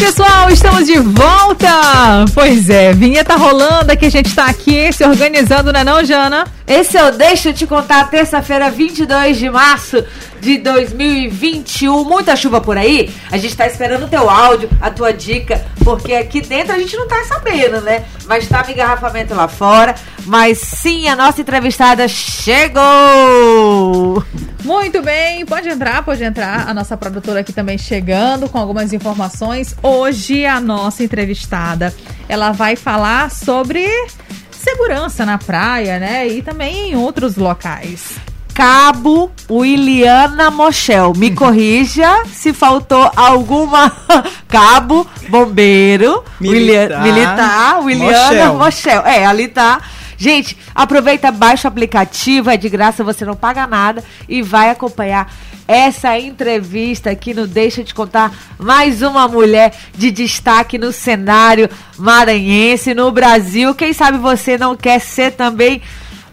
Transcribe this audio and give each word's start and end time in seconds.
Pessoal, 0.00 0.48
estamos 0.48 0.86
de 0.86 0.98
volta. 0.98 2.24
Pois 2.32 2.70
é, 2.70 2.90
vinheta 2.90 3.36
rolando 3.36 3.92
aqui, 3.92 4.06
a 4.06 4.10
gente 4.10 4.34
tá 4.34 4.46
aqui 4.46 4.90
se 4.90 5.04
organizando, 5.04 5.70
não 5.70 5.80
é 5.80 5.84
não, 5.84 6.02
Jana? 6.02 6.46
Esse 6.66 6.96
eu 6.96 7.12
deixo 7.12 7.52
te 7.52 7.66
contar, 7.66 8.08
terça-feira, 8.08 8.70
22 8.70 9.36
de 9.36 9.50
março 9.50 10.02
de 10.40 10.56
2021. 10.56 12.02
Muita 12.02 12.34
chuva 12.34 12.62
por 12.62 12.78
aí. 12.78 13.10
A 13.30 13.36
gente 13.36 13.54
tá 13.54 13.66
esperando 13.66 14.06
o 14.06 14.08
teu 14.08 14.30
áudio, 14.30 14.70
a 14.80 14.90
tua 14.90 15.12
dica, 15.12 15.62
porque 15.84 16.14
aqui 16.14 16.40
dentro 16.40 16.74
a 16.74 16.78
gente 16.78 16.96
não 16.96 17.06
tá 17.06 17.22
sabendo, 17.24 17.82
né? 17.82 18.04
Mas 18.26 18.48
tá 18.48 18.64
engarrafamento 18.70 19.34
lá 19.34 19.48
fora. 19.48 19.94
Mas 20.24 20.58
sim, 20.58 21.08
a 21.08 21.16
nossa 21.16 21.42
entrevistada 21.42 22.08
chegou! 22.08 22.80
Muito 24.64 25.02
bem, 25.02 25.44
pode 25.46 25.68
entrar, 25.68 26.04
pode 26.04 26.22
entrar. 26.22 26.68
A 26.68 26.74
nossa 26.74 26.96
produtora 26.96 27.40
aqui 27.40 27.52
também 27.52 27.78
chegando 27.78 28.48
com 28.48 28.58
algumas 28.58 28.92
informações. 28.92 29.74
Hoje 29.82 30.44
a 30.44 30.60
nossa 30.60 31.02
entrevistada, 31.02 31.94
ela 32.28 32.52
vai 32.52 32.76
falar 32.76 33.30
sobre 33.30 33.88
segurança 34.50 35.24
na 35.24 35.38
praia, 35.38 35.98
né? 35.98 36.28
E 36.28 36.42
também 36.42 36.92
em 36.92 36.96
outros 36.96 37.36
locais. 37.36 38.16
Cabo 38.54 39.32
Williana 39.50 40.50
Mochel. 40.50 41.14
Me 41.16 41.30
corrija 41.30 42.24
se 42.26 42.52
faltou 42.52 43.10
alguma. 43.16 43.90
Cabo, 44.46 45.06
bombeiro, 45.28 46.22
Militar, 46.38 47.02
militar 47.02 47.80
Williana 47.82 48.52
Mochel. 48.52 49.00
É, 49.06 49.24
ali 49.24 49.48
tá. 49.48 49.80
Gente, 50.20 50.54
aproveita, 50.74 51.32
baixa 51.32 51.66
o 51.66 51.70
aplicativo, 51.70 52.50
é 52.50 52.56
de 52.58 52.68
graça, 52.68 53.02
você 53.02 53.24
não 53.24 53.34
paga 53.34 53.66
nada 53.66 54.04
e 54.28 54.42
vai 54.42 54.68
acompanhar 54.68 55.32
essa 55.66 56.18
entrevista 56.18 57.08
aqui 57.08 57.32
no 57.32 57.46
Deixa 57.46 57.82
te 57.82 57.94
contar 57.94 58.30
mais 58.58 59.00
uma 59.00 59.26
mulher 59.26 59.72
de 59.96 60.10
destaque 60.10 60.76
no 60.76 60.92
cenário 60.92 61.70
maranhense, 61.96 62.92
no 62.92 63.10
Brasil. 63.10 63.74
Quem 63.74 63.94
sabe 63.94 64.18
você 64.18 64.58
não 64.58 64.76
quer 64.76 65.00
ser 65.00 65.30
também 65.30 65.80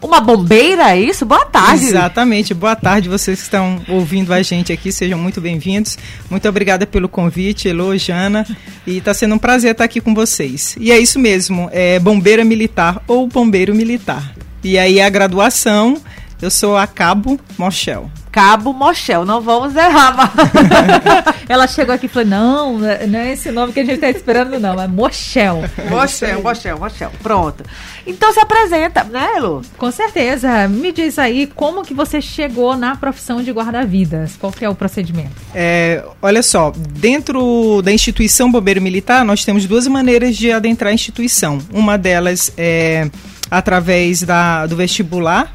uma 0.00 0.20
bombeira, 0.20 0.96
é 0.96 1.00
isso? 1.00 1.26
Boa 1.26 1.44
tarde. 1.44 1.84
Exatamente. 1.84 2.54
Boa 2.54 2.76
tarde, 2.76 3.08
vocês 3.08 3.38
que 3.38 3.44
estão 3.44 3.80
ouvindo 3.88 4.32
a 4.32 4.42
gente 4.42 4.72
aqui, 4.72 4.92
sejam 4.92 5.18
muito 5.18 5.40
bem-vindos. 5.40 5.98
Muito 6.30 6.48
obrigada 6.48 6.86
pelo 6.86 7.08
convite, 7.08 7.68
Elô, 7.68 7.96
Jana. 7.96 8.46
E 8.86 8.98
está 8.98 9.12
sendo 9.12 9.34
um 9.34 9.38
prazer 9.38 9.72
estar 9.72 9.84
aqui 9.84 10.00
com 10.00 10.14
vocês. 10.14 10.76
E 10.78 10.92
é 10.92 10.98
isso 10.98 11.18
mesmo, 11.18 11.68
é 11.72 11.98
bombeira 11.98 12.44
militar 12.44 13.02
ou 13.06 13.26
bombeiro 13.26 13.74
militar. 13.74 14.34
E 14.62 14.78
aí 14.78 15.00
a 15.00 15.08
graduação, 15.08 16.00
eu 16.40 16.50
sou 16.50 16.76
a 16.76 16.86
Cabo 16.86 17.38
Mochel. 17.56 18.10
Cabo 18.30 18.72
Mochel, 18.72 19.24
não 19.24 19.40
vamos 19.40 19.74
errar. 19.74 20.14
Mas... 20.16 20.30
Ela 21.48 21.66
chegou 21.66 21.94
aqui 21.94 22.06
e 22.06 22.08
falou: 22.08 22.28
não, 22.28 22.78
não 22.78 23.18
é 23.18 23.32
esse 23.32 23.50
nome 23.50 23.72
que 23.72 23.80
a 23.80 23.84
gente 23.84 23.94
está 23.94 24.10
esperando, 24.10 24.58
não, 24.58 24.80
é 24.80 24.86
Mochel. 24.86 25.62
Mochel, 25.90 26.42
Mochel, 26.42 26.78
Mochel. 26.78 27.10
Pronto. 27.22 27.64
Então 28.06 28.32
se 28.32 28.40
apresenta, 28.40 29.04
né, 29.04 29.38
Lu? 29.40 29.62
Com 29.76 29.90
certeza. 29.90 30.68
Me 30.68 30.92
diz 30.92 31.18
aí 31.18 31.46
como 31.46 31.82
que 31.82 31.94
você 31.94 32.20
chegou 32.20 32.76
na 32.76 32.96
profissão 32.96 33.42
de 33.42 33.50
guarda-vidas. 33.50 34.36
Qual 34.38 34.52
que 34.52 34.64
é 34.64 34.68
o 34.68 34.74
procedimento? 34.74 35.32
É, 35.54 36.04
olha 36.20 36.42
só, 36.42 36.72
dentro 36.76 37.82
da 37.82 37.92
instituição 37.92 38.50
Bombeiro 38.50 38.80
Militar, 38.80 39.24
nós 39.24 39.44
temos 39.44 39.66
duas 39.66 39.86
maneiras 39.86 40.36
de 40.36 40.52
adentrar 40.52 40.90
a 40.90 40.94
instituição. 40.94 41.58
Uma 41.72 41.96
delas 41.96 42.52
é 42.56 43.10
através 43.50 44.22
da, 44.22 44.66
do 44.66 44.76
vestibular 44.76 45.52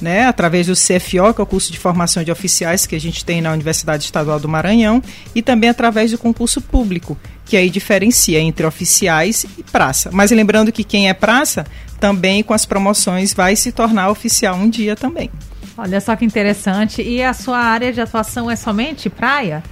né, 0.00 0.26
através 0.26 0.66
do 0.66 0.74
CFO, 0.74 1.34
que 1.34 1.40
é 1.40 1.44
o 1.44 1.46
curso 1.46 1.72
de 1.72 1.78
formação 1.78 2.22
de 2.22 2.30
oficiais 2.30 2.86
que 2.86 2.94
a 2.94 3.00
gente 3.00 3.24
tem 3.24 3.40
na 3.40 3.52
Universidade 3.52 4.04
Estadual 4.04 4.40
do 4.40 4.48
Maranhão, 4.48 5.02
e 5.34 5.42
também 5.42 5.70
através 5.70 6.10
do 6.10 6.18
concurso 6.18 6.60
público, 6.60 7.18
que 7.44 7.56
aí 7.56 7.70
diferencia 7.70 8.40
entre 8.40 8.66
oficiais 8.66 9.46
e 9.56 9.62
praça. 9.62 10.10
Mas 10.12 10.30
lembrando 10.30 10.72
que 10.72 10.84
quem 10.84 11.08
é 11.08 11.14
praça, 11.14 11.66
também 12.00 12.42
com 12.42 12.52
as 12.52 12.66
promoções 12.66 13.32
vai 13.32 13.56
se 13.56 13.72
tornar 13.72 14.10
oficial 14.10 14.56
um 14.56 14.68
dia 14.68 14.96
também. 14.96 15.30
Olha 15.76 16.00
só 16.00 16.14
que 16.14 16.24
interessante. 16.24 17.02
E 17.02 17.22
a 17.22 17.32
sua 17.32 17.58
área 17.58 17.92
de 17.92 18.00
atuação 18.00 18.50
é 18.50 18.56
somente 18.56 19.10
praia? 19.10 19.62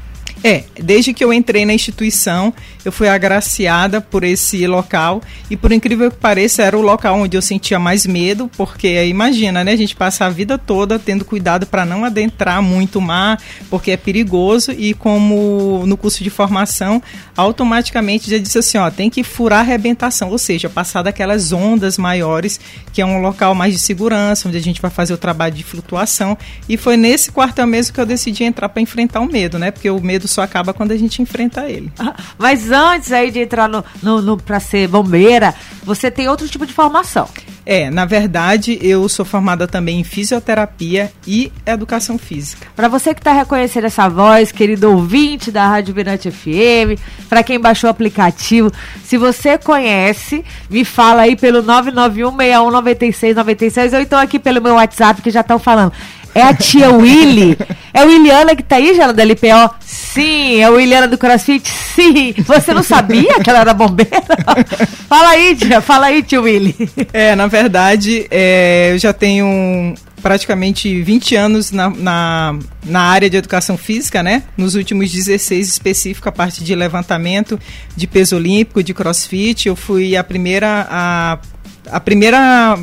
É, 0.44 0.64
desde 0.80 1.12
que 1.12 1.24
eu 1.24 1.32
entrei 1.32 1.64
na 1.64 1.72
instituição, 1.72 2.52
eu 2.84 2.90
fui 2.90 3.08
agraciada 3.08 4.00
por 4.00 4.24
esse 4.24 4.66
local 4.66 5.22
e 5.48 5.56
por 5.56 5.70
incrível 5.72 6.10
que 6.10 6.16
pareça, 6.16 6.62
era 6.62 6.76
o 6.76 6.82
local 6.82 7.20
onde 7.20 7.36
eu 7.36 7.42
sentia 7.42 7.78
mais 7.78 8.06
medo, 8.06 8.50
porque 8.56 9.04
imagina, 9.04 9.62
né, 9.62 9.72
a 9.72 9.76
gente 9.76 9.94
passa 9.94 10.26
a 10.26 10.30
vida 10.30 10.58
toda 10.58 10.98
tendo 10.98 11.24
cuidado 11.24 11.66
para 11.66 11.84
não 11.84 12.04
adentrar 12.04 12.60
muito 12.60 12.98
o 12.98 13.02
mar, 13.02 13.40
porque 13.70 13.92
é 13.92 13.96
perigoso 13.96 14.72
e 14.72 14.94
como 14.94 15.84
no 15.86 15.96
curso 15.96 16.24
de 16.24 16.30
formação, 16.30 17.02
automaticamente 17.36 18.30
já 18.30 18.38
disse 18.38 18.58
assim, 18.58 18.78
ó, 18.78 18.90
tem 18.90 19.08
que 19.08 19.22
furar 19.22 19.60
a 19.60 19.62
arrebentação, 19.62 20.30
ou 20.30 20.38
seja, 20.38 20.68
passar 20.68 21.02
daquelas 21.02 21.52
ondas 21.52 21.96
maiores, 21.96 22.58
que 22.92 23.00
é 23.00 23.06
um 23.06 23.20
local 23.20 23.54
mais 23.54 23.74
de 23.74 23.80
segurança, 23.80 24.48
onde 24.48 24.56
a 24.56 24.60
gente 24.62 24.82
vai 24.82 24.90
fazer 24.90 25.14
o 25.14 25.18
trabalho 25.18 25.54
de 25.54 25.62
flutuação, 25.62 26.36
e 26.68 26.76
foi 26.76 26.96
nesse 26.96 27.30
quartel 27.30 27.66
mesmo 27.66 27.94
que 27.94 28.00
eu 28.00 28.06
decidi 28.06 28.44
entrar 28.44 28.68
para 28.68 28.82
enfrentar 28.82 29.20
o 29.20 29.26
medo, 29.26 29.58
né? 29.58 29.70
Porque 29.70 29.88
o 29.88 30.00
medo 30.00 30.21
só 30.28 30.42
acaba 30.42 30.72
quando 30.72 30.92
a 30.92 30.96
gente 30.96 31.22
enfrenta 31.22 31.68
ele. 31.68 31.92
Ah, 31.98 32.14
mas 32.38 32.70
antes 32.70 33.12
aí 33.12 33.30
de 33.30 33.40
entrar 33.40 33.68
no, 33.68 33.84
no, 34.02 34.22
no 34.22 34.36
para 34.36 34.60
ser 34.60 34.88
bombeira, 34.88 35.54
você 35.84 36.10
tem 36.10 36.28
outro 36.28 36.48
tipo 36.48 36.66
de 36.66 36.72
formação. 36.72 37.28
É, 37.64 37.88
na 37.90 38.04
verdade, 38.04 38.76
eu 38.82 39.08
sou 39.08 39.24
formada 39.24 39.68
também 39.68 40.00
em 40.00 40.04
fisioterapia 40.04 41.12
e 41.26 41.50
educação 41.64 42.18
física. 42.18 42.66
Para 42.74 42.88
você 42.88 43.14
que 43.14 43.20
está 43.20 43.32
reconhecendo 43.32 43.84
essa 43.84 44.08
voz, 44.08 44.50
querido 44.50 44.90
ouvinte 44.90 45.52
da 45.52 45.68
Rádio 45.68 45.94
Mirante 45.94 46.28
FM, 46.30 46.98
para 47.28 47.44
quem 47.44 47.60
baixou 47.60 47.88
o 47.88 47.90
aplicativo, 47.90 48.72
se 49.04 49.16
você 49.16 49.56
conhece, 49.56 50.44
me 50.68 50.84
fala 50.84 51.22
aí 51.22 51.36
pelo 51.36 51.62
991619696 51.62 53.92
ou 53.92 54.00
então 54.00 54.18
aqui 54.18 54.40
pelo 54.40 54.60
meu 54.60 54.74
WhatsApp 54.74 55.22
que 55.22 55.30
já 55.30 55.42
estão 55.42 55.60
falando. 55.60 55.92
É 56.34 56.42
a 56.42 56.54
tia 56.54 56.90
Willy? 56.90 57.56
É 57.92 58.04
o 58.04 58.08
Williana 58.08 58.56
que 58.56 58.62
tá 58.62 58.76
aí, 58.76 58.94
Jana, 58.94 59.12
da 59.12 59.22
LPO? 59.22 59.74
Sim. 59.80 60.60
É 60.60 60.70
o 60.70 60.74
Williana 60.74 61.06
do 61.06 61.18
CrossFit? 61.18 61.68
Sim. 61.68 62.34
Você 62.46 62.72
não 62.72 62.82
sabia 62.82 63.38
que 63.40 63.50
ela 63.50 63.60
era 63.60 63.74
bombeira? 63.74 64.22
fala 65.08 65.28
aí, 65.30 65.54
tia. 65.54 65.80
Fala 65.80 66.06
aí, 66.06 66.22
tio 66.22 66.42
Willy. 66.42 66.74
É, 67.12 67.34
na 67.34 67.46
verdade, 67.46 68.26
é, 68.30 68.92
eu 68.92 68.98
já 68.98 69.12
tenho 69.12 69.94
praticamente 70.22 71.02
20 71.02 71.34
anos 71.34 71.72
na, 71.72 71.90
na, 71.90 72.58
na, 72.84 73.00
área 73.00 73.28
de 73.28 73.36
educação 73.36 73.76
física, 73.76 74.22
né? 74.22 74.44
Nos 74.56 74.76
últimos 74.76 75.10
16 75.10 75.68
específico 75.68 76.28
a 76.28 76.32
parte 76.32 76.62
de 76.62 76.74
levantamento 76.74 77.58
de 77.96 78.06
peso 78.06 78.36
olímpico, 78.36 78.82
de 78.82 78.94
crossfit. 78.94 79.66
Eu 79.66 79.74
fui 79.74 80.16
a 80.16 80.22
primeira 80.22 80.86
a, 80.88 81.38
a 81.90 82.00
primeira 82.00 82.78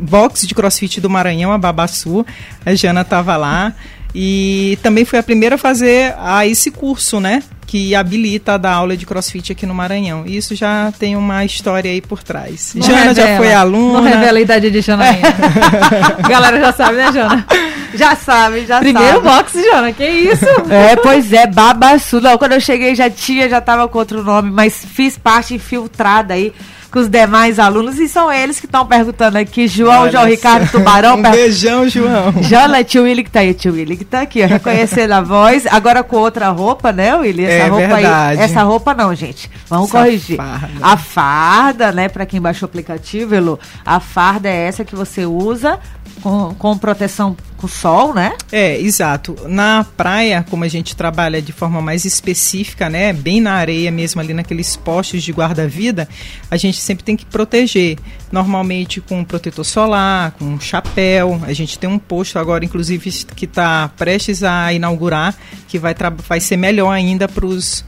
box 0.00 0.46
de 0.46 0.54
crossfit 0.54 1.00
do 1.00 1.10
Maranhão, 1.10 1.52
a 1.52 1.58
Babassu. 1.58 2.24
A 2.64 2.74
Jana 2.74 3.02
estava 3.02 3.36
lá. 3.36 3.72
E 4.14 4.78
também 4.82 5.04
foi 5.04 5.18
a 5.18 5.22
primeira 5.22 5.56
a 5.56 5.58
fazer 5.58 6.14
a 6.18 6.46
esse 6.46 6.70
curso, 6.70 7.20
né? 7.20 7.42
Que 7.66 7.94
habilita 7.94 8.54
a 8.54 8.56
dar 8.56 8.72
aula 8.72 8.96
de 8.96 9.04
crossfit 9.04 9.52
aqui 9.52 9.66
no 9.66 9.74
Maranhão. 9.74 10.24
E 10.26 10.36
isso 10.36 10.54
já 10.54 10.90
tem 10.98 11.14
uma 11.14 11.44
história 11.44 11.90
aí 11.90 12.00
por 12.00 12.22
trás. 12.22 12.72
Não 12.74 12.86
Jana 12.86 12.98
revela, 13.12 13.28
já 13.28 13.36
foi 13.36 13.52
aluna. 13.52 14.00
Não 14.00 14.02
revela 14.02 14.38
a 14.38 14.40
idade 14.40 14.70
de 14.70 14.80
Jana 14.80 15.04
ainda. 15.04 15.28
Galera 16.26 16.58
já 16.58 16.72
sabe, 16.72 16.96
né, 16.96 17.12
Jana? 17.12 17.46
Já 17.94 18.16
sabe, 18.16 18.66
já 18.66 18.78
Primeiro 18.78 19.08
sabe. 19.08 19.20
Primeiro 19.20 19.42
box, 19.42 19.52
Jana, 19.62 19.92
que 19.92 20.06
isso? 20.06 20.46
É, 20.70 20.96
pois 20.96 21.30
é, 21.30 21.46
Babassu. 21.46 22.20
Não, 22.22 22.38
quando 22.38 22.52
eu 22.52 22.60
cheguei 22.60 22.94
já 22.94 23.10
tinha, 23.10 23.48
já 23.48 23.60
tava 23.60 23.86
com 23.88 23.98
outro 23.98 24.24
nome, 24.24 24.50
mas 24.50 24.82
fiz 24.84 25.18
parte 25.18 25.54
infiltrada 25.54 26.32
aí 26.32 26.52
com 26.90 27.00
os 27.00 27.08
demais 27.08 27.58
alunos 27.58 27.98
e 27.98 28.08
são 28.08 28.32
eles 28.32 28.58
que 28.58 28.66
estão 28.66 28.86
perguntando 28.86 29.38
aqui. 29.38 29.68
João, 29.68 30.02
Olha 30.02 30.12
João 30.12 30.26
Ricardo 30.26 30.70
Tubarão. 30.70 31.16
um 31.16 31.22
beijão, 31.22 31.88
João. 31.88 32.42
Jana, 32.42 32.82
tio 32.82 33.02
Willi 33.04 33.24
que 33.24 33.30
tá 33.30 33.40
aí, 33.40 33.54
tio 33.54 33.72
Willi 33.72 33.96
que 33.96 34.04
tá 34.04 34.22
aqui, 34.22 34.42
ó, 34.42 34.46
reconhecendo 34.46 35.12
a 35.12 35.20
voz. 35.20 35.66
Agora 35.66 36.02
com 36.02 36.16
outra 36.16 36.48
roupa, 36.48 36.92
né, 36.92 37.14
Willi? 37.14 37.44
Essa 37.44 37.66
é 37.66 37.68
roupa 37.68 37.86
verdade. 37.86 38.38
aí. 38.40 38.44
Essa 38.44 38.62
roupa 38.62 38.94
não, 38.94 39.14
gente. 39.14 39.50
Vamos 39.68 39.88
essa 39.88 39.98
corrigir. 39.98 40.36
Farda. 40.36 40.68
A 40.80 40.96
farda, 40.96 41.92
né, 41.92 42.08
para 42.08 42.24
quem 42.26 42.40
baixou 42.40 42.66
o 42.66 42.70
aplicativo, 42.70 43.34
Elo, 43.34 43.58
a 43.84 44.00
farda 44.00 44.48
é 44.48 44.66
essa 44.66 44.84
que 44.84 44.96
você 44.96 45.26
usa 45.26 45.78
com, 46.22 46.54
com 46.54 46.78
proteção 46.78 47.36
com 47.56 47.66
sol, 47.66 48.14
né? 48.14 48.34
É, 48.52 48.78
exato. 48.80 49.36
Na 49.48 49.84
praia, 49.96 50.44
como 50.48 50.64
a 50.64 50.68
gente 50.68 50.94
trabalha 50.94 51.42
de 51.42 51.52
forma 51.52 51.82
mais 51.82 52.04
específica, 52.04 52.88
né, 52.88 53.12
bem 53.12 53.40
na 53.40 53.54
areia 53.54 53.90
mesmo, 53.90 54.20
ali 54.20 54.32
naqueles 54.32 54.76
postes 54.76 55.22
de 55.22 55.32
guarda-vida, 55.32 56.08
a 56.50 56.56
gente 56.56 56.78
sempre 56.78 57.04
tem 57.04 57.16
que 57.16 57.26
proteger. 57.26 57.98
Normalmente 58.30 59.00
com 59.00 59.24
protetor 59.24 59.64
solar, 59.64 60.32
com 60.32 60.60
chapéu. 60.60 61.40
A 61.46 61.52
gente 61.52 61.78
tem 61.78 61.88
um 61.88 61.98
posto 61.98 62.38
agora, 62.38 62.64
inclusive, 62.64 63.10
que 63.34 63.44
está 63.44 63.90
prestes 63.96 64.42
a 64.42 64.72
inaugurar, 64.72 65.34
que 65.66 65.78
vai, 65.78 65.94
vai 66.28 66.40
ser 66.40 66.56
melhor 66.56 66.90
ainda 66.90 67.26
para 67.26 67.44
os 67.44 67.84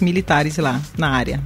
militares 0.00 0.56
lá 0.56 0.80
na 0.98 1.10
área. 1.10 1.40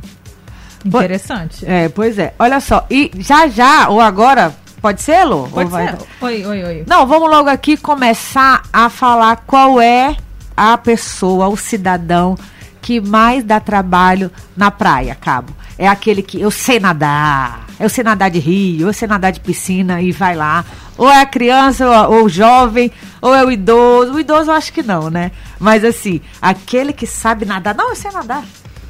Interessante. 0.84 1.66
É, 1.66 1.88
pois 1.88 2.18
é. 2.18 2.34
Olha 2.38 2.60
só, 2.60 2.86
e 2.90 3.10
já 3.18 3.48
já, 3.48 3.88
ou 3.88 4.00
agora, 4.00 4.54
Pode 4.80 5.02
ser, 5.02 5.24
Lu? 5.24 5.48
Pode 5.48 5.70
ser. 5.70 5.98
Oi, 6.20 6.46
oi, 6.46 6.64
oi. 6.64 6.84
Não, 6.86 7.06
vamos 7.06 7.28
logo 7.28 7.48
aqui 7.48 7.76
começar 7.76 8.62
a 8.72 8.88
falar 8.88 9.42
qual 9.46 9.80
é 9.80 10.16
a 10.56 10.78
pessoa, 10.78 11.48
o 11.48 11.56
cidadão 11.56 12.36
que 12.80 13.00
mais 13.00 13.44
dá 13.44 13.60
trabalho 13.60 14.30
na 14.56 14.70
praia, 14.70 15.14
Cabo. 15.14 15.52
É 15.76 15.86
aquele 15.86 16.22
que 16.22 16.40
eu 16.40 16.50
sei 16.50 16.80
nadar, 16.80 17.66
eu 17.78 17.88
sei 17.88 18.02
nadar 18.02 18.30
de 18.30 18.38
rio, 18.38 18.88
eu 18.88 18.92
sei 18.92 19.06
nadar 19.06 19.30
de 19.30 19.40
piscina 19.40 20.00
e 20.00 20.10
vai 20.10 20.34
lá. 20.34 20.64
Ou 20.96 21.08
é 21.08 21.20
a 21.20 21.26
criança, 21.26 21.86
ou, 21.86 22.18
ou 22.18 22.24
o 22.24 22.28
jovem, 22.28 22.90
ou 23.20 23.34
é 23.34 23.44
o 23.44 23.50
idoso. 23.50 24.14
O 24.14 24.20
idoso 24.20 24.50
eu 24.50 24.54
acho 24.54 24.72
que 24.72 24.82
não, 24.82 25.10
né? 25.10 25.30
Mas 25.60 25.84
assim, 25.84 26.20
aquele 26.40 26.92
que 26.92 27.06
sabe 27.06 27.44
nadar. 27.44 27.74
Não, 27.74 27.90
eu 27.90 27.96
sei 27.96 28.10
nadar. 28.10 28.42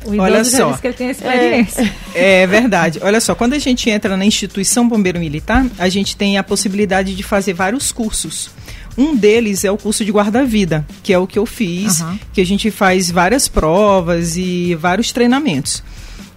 Olha 0.07 0.45
só. 0.45 0.73
que 0.75 0.87
ele 0.87 0.95
tem 0.95 1.11
experiência. 1.11 1.95
É, 2.15 2.43
é, 2.43 2.47
verdade. 2.47 2.99
Olha 3.03 3.21
só, 3.21 3.35
quando 3.35 3.53
a 3.53 3.59
gente 3.59 3.91
entra 3.91 4.17
na 4.17 4.25
instituição 4.25 4.89
bombeiro 4.89 5.19
militar, 5.19 5.67
a 5.79 5.89
gente 5.89 6.17
tem 6.17 6.39
a 6.39 6.43
possibilidade 6.43 7.15
de 7.15 7.23
fazer 7.23 7.53
vários 7.53 7.93
cursos. 7.93 8.51
Um 8.97 9.15
deles 9.15 9.65
é 9.65 9.71
o 9.71 9.77
curso 9.77 10.05
de 10.05 10.11
guarda-vida, 10.11 10.85
que 11.03 11.13
é 11.13 11.19
o 11.19 11.27
que 11.27 11.39
eu 11.39 11.47
fiz, 11.47 12.01
uhum. 12.01 12.19
que 12.33 12.41
a 12.41 12.47
gente 12.47 12.71
faz 12.71 13.11
várias 13.11 13.47
provas 13.47 14.37
e 14.37 14.75
vários 14.75 15.13
treinamentos. 15.13 15.83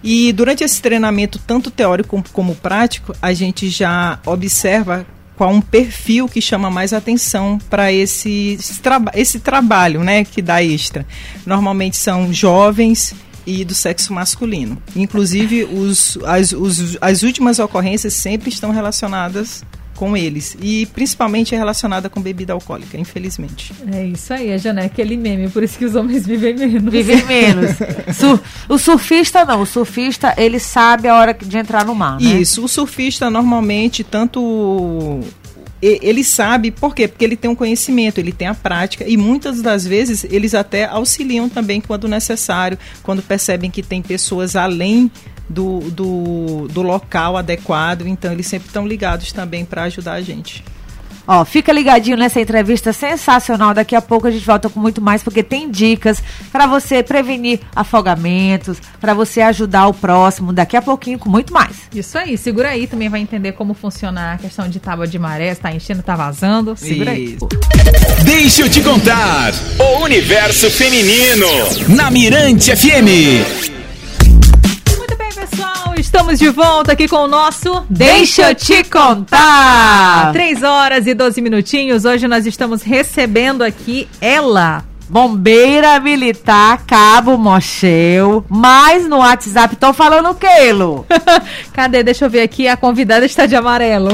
E 0.02 0.32
durante 0.32 0.64
esse 0.64 0.80
treinamento, 0.80 1.38
tanto 1.38 1.70
teórico 1.70 2.22
como 2.32 2.54
prático, 2.54 3.14
a 3.20 3.32
gente 3.32 3.68
já 3.68 4.18
observa 4.24 5.06
qual 5.36 5.50
um 5.50 5.60
perfil 5.60 6.28
que 6.28 6.40
chama 6.40 6.70
mais 6.70 6.92
atenção 6.92 7.58
para 7.70 7.92
esse, 7.92 8.56
esse, 8.58 8.80
traba 8.80 9.10
esse 9.14 9.40
trabalho 9.40 10.04
né, 10.04 10.24
que 10.24 10.42
dá 10.42 10.62
extra. 10.62 11.06
Normalmente 11.46 11.96
são 11.96 12.32
jovens 12.32 13.14
e 13.46 13.64
do 13.64 13.74
sexo 13.74 14.12
masculino. 14.12 14.80
Inclusive, 14.94 15.64
os, 15.64 16.18
as, 16.24 16.52
os, 16.52 16.96
as 17.00 17.22
últimas 17.22 17.58
ocorrências 17.58 18.14
sempre 18.14 18.48
estão 18.48 18.70
relacionadas 18.70 19.64
com 20.02 20.16
eles. 20.16 20.56
E 20.60 20.86
principalmente 20.86 21.54
é 21.54 21.58
relacionada 21.58 22.10
com 22.10 22.20
bebida 22.20 22.52
alcoólica, 22.52 22.98
infelizmente. 22.98 23.72
É 23.92 24.04
isso 24.04 24.32
aí, 24.32 24.52
a 24.52 24.58
Jané, 24.58 24.86
aquele 24.86 25.16
meme, 25.16 25.48
por 25.48 25.62
isso 25.62 25.78
que 25.78 25.84
os 25.84 25.94
homens 25.94 26.26
vivem 26.26 26.56
menos. 26.56 26.92
Vivem 26.92 27.22
menos. 27.26 27.70
Sur, 28.16 28.40
o 28.68 28.78
surfista 28.78 29.44
não, 29.44 29.60
o 29.60 29.66
surfista 29.66 30.34
ele 30.36 30.58
sabe 30.58 31.08
a 31.08 31.14
hora 31.14 31.32
de 31.32 31.56
entrar 31.56 31.84
no 31.84 31.94
mar. 31.94 32.20
Né? 32.20 32.40
Isso, 32.40 32.64
o 32.64 32.68
surfista 32.68 33.30
normalmente, 33.30 34.02
tanto 34.02 35.20
ele 35.82 36.22
sabe 36.22 36.70
por 36.70 36.94
quê? 36.94 37.08
Porque 37.08 37.24
ele 37.24 37.36
tem 37.36 37.50
um 37.50 37.56
conhecimento, 37.56 38.18
ele 38.18 38.32
tem 38.32 38.46
a 38.46 38.54
prática 38.54 39.04
e 39.06 39.16
muitas 39.16 39.60
das 39.60 39.84
vezes 39.84 40.24
eles 40.24 40.54
até 40.54 40.84
auxiliam 40.84 41.48
também 41.48 41.80
quando 41.80 42.06
necessário, 42.06 42.78
quando 43.02 43.20
percebem 43.20 43.70
que 43.70 43.82
tem 43.82 44.00
pessoas 44.00 44.54
além 44.54 45.10
do, 45.48 45.80
do, 45.90 46.68
do 46.68 46.82
local 46.82 47.36
adequado, 47.36 48.06
então 48.06 48.32
eles 48.32 48.46
sempre 48.46 48.68
estão 48.68 48.86
ligados 48.86 49.32
também 49.32 49.64
para 49.64 49.82
ajudar 49.84 50.12
a 50.12 50.22
gente. 50.22 50.64
Ó, 51.34 51.46
fica 51.46 51.72
ligadinho 51.72 52.18
nessa 52.18 52.38
entrevista 52.42 52.92
sensacional. 52.92 53.72
Daqui 53.72 53.96
a 53.96 54.02
pouco 54.02 54.26
a 54.26 54.30
gente 54.30 54.44
volta 54.44 54.68
com 54.68 54.78
muito 54.78 55.00
mais, 55.00 55.22
porque 55.22 55.42
tem 55.42 55.70
dicas 55.70 56.22
para 56.52 56.66
você 56.66 57.02
prevenir 57.02 57.60
afogamentos, 57.74 58.76
para 59.00 59.14
você 59.14 59.40
ajudar 59.40 59.86
o 59.86 59.94
próximo. 59.94 60.52
Daqui 60.52 60.76
a 60.76 60.82
pouquinho 60.82 61.18
com 61.18 61.30
muito 61.30 61.50
mais. 61.50 61.88
Isso 61.94 62.18
aí, 62.18 62.36
segura 62.36 62.68
aí. 62.68 62.86
Também 62.86 63.08
vai 63.08 63.20
entender 63.20 63.52
como 63.52 63.72
funciona 63.72 64.34
a 64.34 64.36
questão 64.36 64.68
de 64.68 64.78
tábua 64.78 65.06
de 65.06 65.18
maré, 65.18 65.52
está 65.52 65.72
enchendo, 65.72 66.00
está 66.00 66.14
vazando. 66.14 66.76
Segura 66.76 67.14
Isso. 67.14 67.48
aí. 67.50 68.24
Deixa 68.24 68.60
eu 68.60 68.68
te 68.68 68.82
contar. 68.82 69.54
O 69.78 70.02
universo 70.02 70.70
feminino 70.70 71.46
na 71.88 72.10
Mirante 72.10 72.76
FM 72.76 73.71
estamos 76.12 76.38
de 76.38 76.50
volta 76.50 76.92
aqui 76.92 77.08
com 77.08 77.24
o 77.24 77.26
nosso 77.26 77.86
Deixa 77.88 78.50
eu 78.50 78.54
te 78.54 78.84
contar. 78.84 80.30
Três 80.32 80.62
horas 80.62 81.06
e 81.06 81.14
12 81.14 81.40
minutinhos. 81.40 82.04
Hoje 82.04 82.28
nós 82.28 82.44
estamos 82.44 82.82
recebendo 82.82 83.62
aqui 83.62 84.06
ela. 84.20 84.84
Bombeira 85.08 85.98
Militar 86.00 86.84
Cabo 86.86 87.38
Mochel. 87.38 88.44
Mas 88.46 89.08
no 89.08 89.18
WhatsApp 89.18 89.72
estão 89.72 89.94
falando 89.94 90.30
o 90.30 90.34
que, 90.34 90.70
Lu? 90.72 91.06
Cadê? 91.72 92.02
Deixa 92.02 92.26
eu 92.26 92.30
ver 92.30 92.42
aqui. 92.42 92.68
A 92.68 92.76
convidada 92.76 93.24
está 93.24 93.46
de 93.46 93.56
amarelo. 93.56 94.10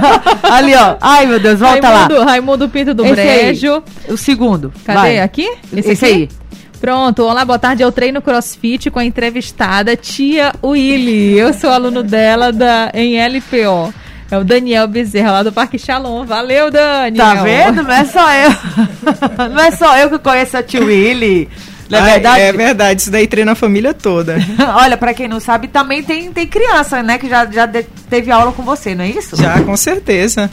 Ali, 0.50 0.74
ó. 0.74 0.96
Ai, 1.02 1.26
meu 1.26 1.38
Deus, 1.38 1.60
volta 1.60 1.86
Raimundo, 1.86 2.18
lá. 2.18 2.24
Raimundo 2.24 2.68
Pinto 2.70 2.94
do 2.94 3.04
Esse 3.04 3.14
Brejo. 3.14 3.74
Aí, 3.74 4.12
o 4.14 4.16
segundo. 4.16 4.72
Cadê? 4.86 4.98
Vai. 4.98 5.20
Aqui? 5.20 5.50
Esse, 5.70 5.90
Esse 5.90 6.04
aqui? 6.06 6.14
aí. 6.14 6.41
Pronto, 6.82 7.22
olá, 7.22 7.44
boa 7.44 7.60
tarde. 7.60 7.80
Eu 7.80 7.92
treino 7.92 8.20
crossfit 8.20 8.90
com 8.90 8.98
a 8.98 9.04
entrevistada 9.04 9.94
Tia 9.94 10.52
Willy. 10.64 11.38
Eu 11.38 11.54
sou 11.54 11.70
aluno 11.70 12.02
dela 12.02 12.52
da, 12.52 12.90
em 12.92 13.20
LPO. 13.24 13.94
É 14.28 14.36
o 14.36 14.42
Daniel 14.42 14.88
Bezerra, 14.88 15.30
lá 15.30 15.42
do 15.44 15.52
Parque 15.52 15.78
Shalom. 15.78 16.24
Valeu, 16.24 16.72
Daniel. 16.72 17.24
Tá 17.24 17.34
vendo? 17.44 17.84
Não 17.84 17.92
é 17.92 18.04
só 18.04 18.28
eu. 18.32 18.50
Não 19.48 19.62
é 19.62 19.70
só 19.70 19.96
eu 19.96 20.10
que 20.10 20.18
conheço 20.18 20.56
a 20.56 20.62
Tia 20.64 20.84
Willy. 20.84 21.48
Não 21.88 22.00
é 22.00 22.14
verdade? 22.14 22.40
É 22.40 22.52
verdade, 22.52 23.00
isso 23.00 23.12
daí 23.12 23.28
treina 23.28 23.52
a 23.52 23.54
família 23.54 23.94
toda. 23.94 24.38
Olha, 24.74 24.96
para 24.96 25.14
quem 25.14 25.28
não 25.28 25.38
sabe, 25.38 25.68
também 25.68 26.02
tem, 26.02 26.32
tem 26.32 26.48
criança, 26.48 27.00
né, 27.00 27.16
que 27.16 27.28
já, 27.28 27.46
já 27.46 27.64
de, 27.64 27.84
teve 28.10 28.32
aula 28.32 28.50
com 28.50 28.64
você, 28.64 28.92
não 28.92 29.04
é 29.04 29.08
isso? 29.08 29.36
Já, 29.36 29.60
com 29.62 29.76
certeza. 29.76 30.50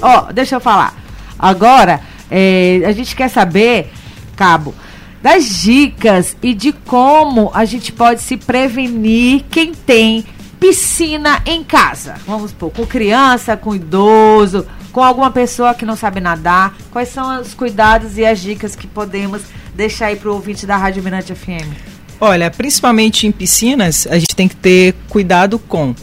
Ó, 0.00 0.26
oh, 0.28 0.32
deixa 0.32 0.56
eu 0.56 0.60
falar. 0.60 0.96
Agora, 1.38 2.00
é, 2.28 2.80
a 2.84 2.90
gente 2.90 3.14
quer 3.14 3.28
saber 3.28 3.92
cabo 4.36 4.74
das 5.22 5.62
dicas 5.62 6.36
e 6.42 6.52
de 6.52 6.72
como 6.72 7.50
a 7.54 7.64
gente 7.64 7.92
pode 7.92 8.20
se 8.20 8.36
prevenir 8.36 9.44
quem 9.48 9.72
tem 9.72 10.24
piscina 10.58 11.40
em 11.46 11.62
casa. 11.62 12.14
Vamos 12.26 12.50
supor, 12.50 12.72
com 12.72 12.84
criança, 12.84 13.56
com 13.56 13.74
idoso, 13.74 14.66
com 14.90 15.02
alguma 15.02 15.30
pessoa 15.30 15.74
que 15.74 15.84
não 15.84 15.96
sabe 15.96 16.20
nadar. 16.20 16.76
Quais 16.90 17.08
são 17.08 17.40
os 17.40 17.54
cuidados 17.54 18.18
e 18.18 18.24
as 18.24 18.40
dicas 18.40 18.74
que 18.74 18.86
podemos 18.86 19.42
deixar 19.74 20.06
aí 20.06 20.16
para 20.16 20.28
o 20.28 20.34
ouvinte 20.34 20.66
da 20.66 20.76
Rádio 20.76 21.02
Mirante 21.02 21.34
FM? 21.34 21.72
Olha, 22.20 22.50
principalmente 22.50 23.26
em 23.26 23.32
piscinas, 23.32 24.06
a 24.08 24.18
gente 24.18 24.34
tem 24.36 24.46
que 24.46 24.56
ter 24.56 24.94
cuidado 25.08 25.58
com 25.58 25.94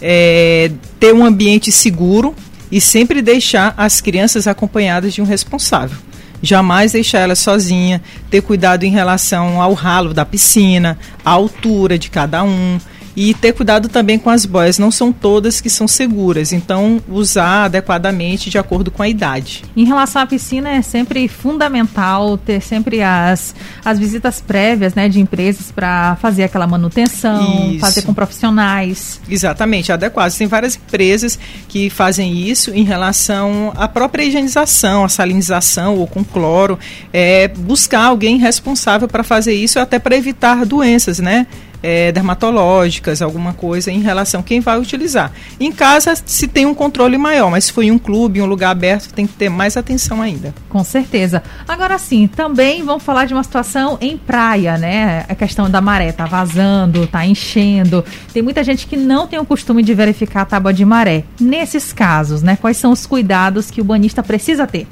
é, 0.00 0.70
ter 1.00 1.14
um 1.14 1.24
ambiente 1.24 1.72
seguro 1.72 2.34
e 2.70 2.80
sempre 2.80 3.20
deixar 3.22 3.74
as 3.76 4.00
crianças 4.00 4.46
acompanhadas 4.46 5.14
de 5.14 5.22
um 5.22 5.24
responsável 5.24 5.98
jamais 6.46 6.92
deixar 6.92 7.20
ela 7.20 7.34
sozinha, 7.34 8.00
ter 8.30 8.40
cuidado 8.40 8.84
em 8.84 8.90
relação 8.90 9.60
ao 9.60 9.74
ralo 9.74 10.14
da 10.14 10.24
piscina, 10.24 10.98
a 11.24 11.30
altura 11.30 11.98
de 11.98 12.08
cada 12.08 12.42
um. 12.42 12.78
E 13.16 13.32
ter 13.32 13.52
cuidado 13.52 13.88
também 13.88 14.18
com 14.18 14.28
as 14.28 14.44
boias, 14.44 14.78
não 14.78 14.90
são 14.90 15.10
todas 15.10 15.60
que 15.60 15.70
são 15.70 15.88
seguras, 15.88 16.52
então 16.52 17.00
usar 17.08 17.64
adequadamente 17.64 18.50
de 18.50 18.58
acordo 18.58 18.90
com 18.90 19.02
a 19.02 19.08
idade. 19.08 19.64
Em 19.74 19.84
relação 19.84 20.20
à 20.20 20.26
piscina, 20.26 20.70
é 20.70 20.82
sempre 20.82 21.26
fundamental 21.26 22.36
ter 22.36 22.60
sempre 22.60 23.02
as, 23.02 23.54
as 23.82 23.98
visitas 23.98 24.40
prévias 24.40 24.94
né, 24.94 25.08
de 25.08 25.18
empresas 25.18 25.72
para 25.72 26.16
fazer 26.16 26.44
aquela 26.44 26.66
manutenção, 26.66 27.70
isso. 27.70 27.80
fazer 27.80 28.02
com 28.02 28.12
profissionais. 28.12 29.18
Exatamente, 29.28 29.90
adequados. 29.90 30.36
Tem 30.36 30.46
várias 30.46 30.76
empresas 30.76 31.38
que 31.68 31.88
fazem 31.88 32.36
isso 32.36 32.70
em 32.74 32.84
relação 32.84 33.72
à 33.76 33.88
própria 33.88 34.24
higienização, 34.24 35.04
a 35.04 35.08
salinização 35.08 35.96
ou 35.96 36.06
com 36.06 36.22
cloro. 36.22 36.78
É, 37.12 37.48
buscar 37.48 38.04
alguém 38.04 38.36
responsável 38.36 39.08
para 39.08 39.22
fazer 39.22 39.54
isso, 39.54 39.78
até 39.78 39.98
para 39.98 40.14
evitar 40.16 40.66
doenças, 40.66 41.18
né? 41.18 41.46
É, 41.86 42.10
dermatológicas, 42.10 43.22
alguma 43.22 43.52
coisa 43.52 43.92
em 43.92 44.00
relação 44.00 44.40
a 44.40 44.42
quem 44.42 44.58
vai 44.58 44.76
utilizar. 44.76 45.30
Em 45.60 45.70
casa 45.70 46.14
se 46.26 46.48
tem 46.48 46.66
um 46.66 46.74
controle 46.74 47.16
maior, 47.16 47.48
mas 47.48 47.66
se 47.66 47.72
for 47.72 47.84
em 47.84 47.92
um 47.92 47.98
clube, 47.98 48.40
em 48.40 48.42
um 48.42 48.46
lugar 48.46 48.70
aberto, 48.70 49.12
tem 49.14 49.24
que 49.24 49.34
ter 49.34 49.48
mais 49.48 49.76
atenção 49.76 50.20
ainda. 50.20 50.52
Com 50.68 50.82
certeza. 50.82 51.44
Agora 51.68 51.96
sim, 51.96 52.26
também 52.26 52.82
vamos 52.82 53.04
falar 53.04 53.26
de 53.26 53.34
uma 53.34 53.44
situação 53.44 53.96
em 54.00 54.16
praia, 54.16 54.76
né? 54.76 55.24
A 55.28 55.34
questão 55.36 55.70
da 55.70 55.80
maré 55.80 56.10
tá 56.10 56.26
vazando, 56.26 57.06
tá 57.06 57.24
enchendo. 57.24 58.04
Tem 58.32 58.42
muita 58.42 58.64
gente 58.64 58.88
que 58.88 58.96
não 58.96 59.28
tem 59.28 59.38
o 59.38 59.44
costume 59.44 59.80
de 59.80 59.94
verificar 59.94 60.42
a 60.42 60.44
tábua 60.44 60.74
de 60.74 60.84
maré. 60.84 61.22
Nesses 61.40 61.92
casos, 61.92 62.42
né? 62.42 62.58
Quais 62.60 62.78
são 62.78 62.90
os 62.90 63.06
cuidados 63.06 63.70
que 63.70 63.80
o 63.80 63.84
banista 63.84 64.24
precisa 64.24 64.66
ter? 64.66 64.88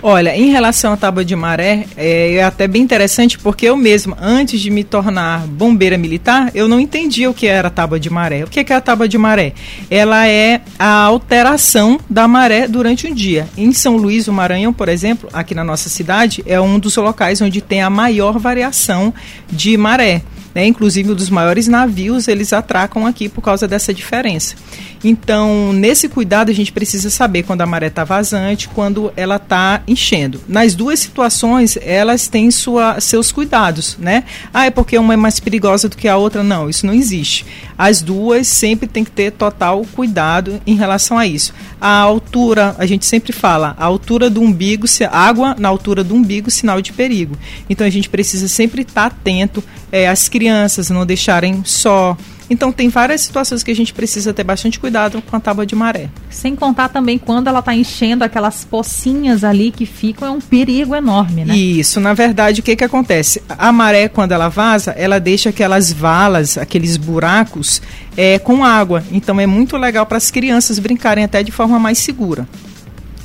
Olha, 0.00 0.36
em 0.36 0.50
relação 0.50 0.92
à 0.92 0.96
tábua 0.96 1.24
de 1.24 1.34
maré, 1.34 1.84
é, 1.96 2.34
é, 2.34 2.44
até 2.44 2.68
bem 2.68 2.82
interessante 2.82 3.36
porque 3.36 3.66
eu 3.66 3.76
mesma, 3.76 4.16
antes 4.20 4.60
de 4.60 4.70
me 4.70 4.84
tornar 4.84 5.44
bombeira 5.48 5.98
militar, 5.98 6.52
eu 6.54 6.68
não 6.68 6.78
entendia 6.78 7.28
o 7.28 7.34
que 7.34 7.48
era 7.48 7.66
a 7.66 7.70
tábua 7.70 7.98
de 7.98 8.08
maré. 8.08 8.44
O 8.44 8.46
que 8.46 8.60
é 8.60 8.76
a 8.76 8.80
tábua 8.80 9.08
de 9.08 9.18
maré? 9.18 9.54
Ela 9.90 10.28
é 10.28 10.60
a 10.78 11.02
alteração 11.02 11.98
da 12.08 12.28
maré 12.28 12.68
durante 12.68 13.08
um 13.08 13.14
dia. 13.14 13.48
Em 13.56 13.72
São 13.72 13.96
Luís 13.96 14.26
do 14.26 14.32
Maranhão, 14.32 14.72
por 14.72 14.88
exemplo, 14.88 15.28
aqui 15.32 15.52
na 15.52 15.64
nossa 15.64 15.88
cidade, 15.88 16.44
é 16.46 16.60
um 16.60 16.78
dos 16.78 16.94
locais 16.96 17.42
onde 17.42 17.60
tem 17.60 17.82
a 17.82 17.90
maior 17.90 18.38
variação 18.38 19.12
de 19.50 19.76
maré. 19.76 20.22
Né? 20.58 20.66
Inclusive, 20.66 21.12
um 21.12 21.14
dos 21.14 21.30
maiores 21.30 21.68
navios, 21.68 22.26
eles 22.26 22.52
atracam 22.52 23.06
aqui 23.06 23.28
por 23.28 23.40
causa 23.40 23.68
dessa 23.68 23.94
diferença. 23.94 24.56
Então, 25.04 25.72
nesse 25.72 26.08
cuidado, 26.08 26.50
a 26.50 26.52
gente 26.52 26.72
precisa 26.72 27.10
saber 27.10 27.44
quando 27.44 27.60
a 27.60 27.66
maré 27.66 27.86
está 27.86 28.02
vazante, 28.02 28.68
quando 28.68 29.12
ela 29.16 29.36
está 29.36 29.80
enchendo. 29.86 30.40
Nas 30.48 30.74
duas 30.74 30.98
situações, 30.98 31.78
elas 31.80 32.26
têm 32.26 32.50
sua, 32.50 33.00
seus 33.00 33.30
cuidados, 33.30 33.96
né? 34.00 34.24
Ah, 34.52 34.66
é 34.66 34.70
porque 34.70 34.98
uma 34.98 35.14
é 35.14 35.16
mais 35.16 35.38
perigosa 35.38 35.88
do 35.88 35.96
que 35.96 36.08
a 36.08 36.16
outra? 36.16 36.42
Não, 36.42 36.68
isso 36.68 36.84
não 36.84 36.92
existe. 36.92 37.46
As 37.76 38.02
duas 38.02 38.48
sempre 38.48 38.88
tem 38.88 39.04
que 39.04 39.12
ter 39.12 39.30
total 39.30 39.86
cuidado 39.94 40.60
em 40.66 40.74
relação 40.74 41.16
a 41.16 41.24
isso. 41.24 41.54
A 41.80 42.08
altura, 42.28 42.76
a 42.78 42.84
gente 42.84 43.06
sempre 43.06 43.32
fala, 43.32 43.74
a 43.78 43.86
altura 43.86 44.28
do 44.28 44.42
umbigo, 44.42 44.86
água 45.10 45.56
na 45.58 45.68
altura 45.68 46.04
do 46.04 46.14
umbigo, 46.14 46.50
sinal 46.50 46.82
de 46.82 46.92
perigo. 46.92 47.36
Então, 47.70 47.86
a 47.86 47.90
gente 47.90 48.08
precisa 48.08 48.46
sempre 48.46 48.82
estar 48.82 49.06
atento 49.06 49.64
é, 49.90 50.06
às 50.06 50.28
crianças, 50.28 50.90
não 50.90 51.06
deixarem 51.06 51.62
só 51.64 52.16
então 52.50 52.72
tem 52.72 52.88
várias 52.88 53.20
situações 53.20 53.62
que 53.62 53.70
a 53.70 53.74
gente 53.74 53.92
precisa 53.92 54.32
ter 54.32 54.44
bastante 54.44 54.78
cuidado 54.78 55.22
com 55.22 55.36
a 55.36 55.40
tábua 55.40 55.66
de 55.66 55.74
maré. 55.74 56.08
Sem 56.30 56.56
contar 56.56 56.88
também 56.88 57.18
quando 57.18 57.48
ela 57.48 57.58
está 57.58 57.74
enchendo 57.74 58.24
aquelas 58.24 58.64
pocinhas 58.64 59.44
ali 59.44 59.70
que 59.70 59.84
ficam, 59.86 60.28
é 60.28 60.30
um 60.30 60.40
perigo 60.40 60.94
enorme, 60.94 61.44
né? 61.44 61.56
Isso, 61.56 62.00
na 62.00 62.14
verdade, 62.14 62.60
o 62.60 62.62
que 62.62 62.76
que 62.76 62.84
acontece? 62.84 63.42
A 63.48 63.70
maré, 63.72 64.08
quando 64.08 64.32
ela 64.32 64.48
vaza, 64.48 64.92
ela 64.92 65.18
deixa 65.18 65.50
aquelas 65.50 65.92
valas, 65.92 66.56
aqueles 66.56 66.96
buracos 66.96 67.82
é, 68.16 68.38
com 68.38 68.64
água. 68.64 69.02
Então 69.12 69.38
é 69.38 69.46
muito 69.46 69.76
legal 69.76 70.06
para 70.06 70.16
as 70.16 70.30
crianças 70.30 70.78
brincarem 70.78 71.24
até 71.24 71.42
de 71.42 71.52
forma 71.52 71.78
mais 71.78 71.98
segura. 71.98 72.48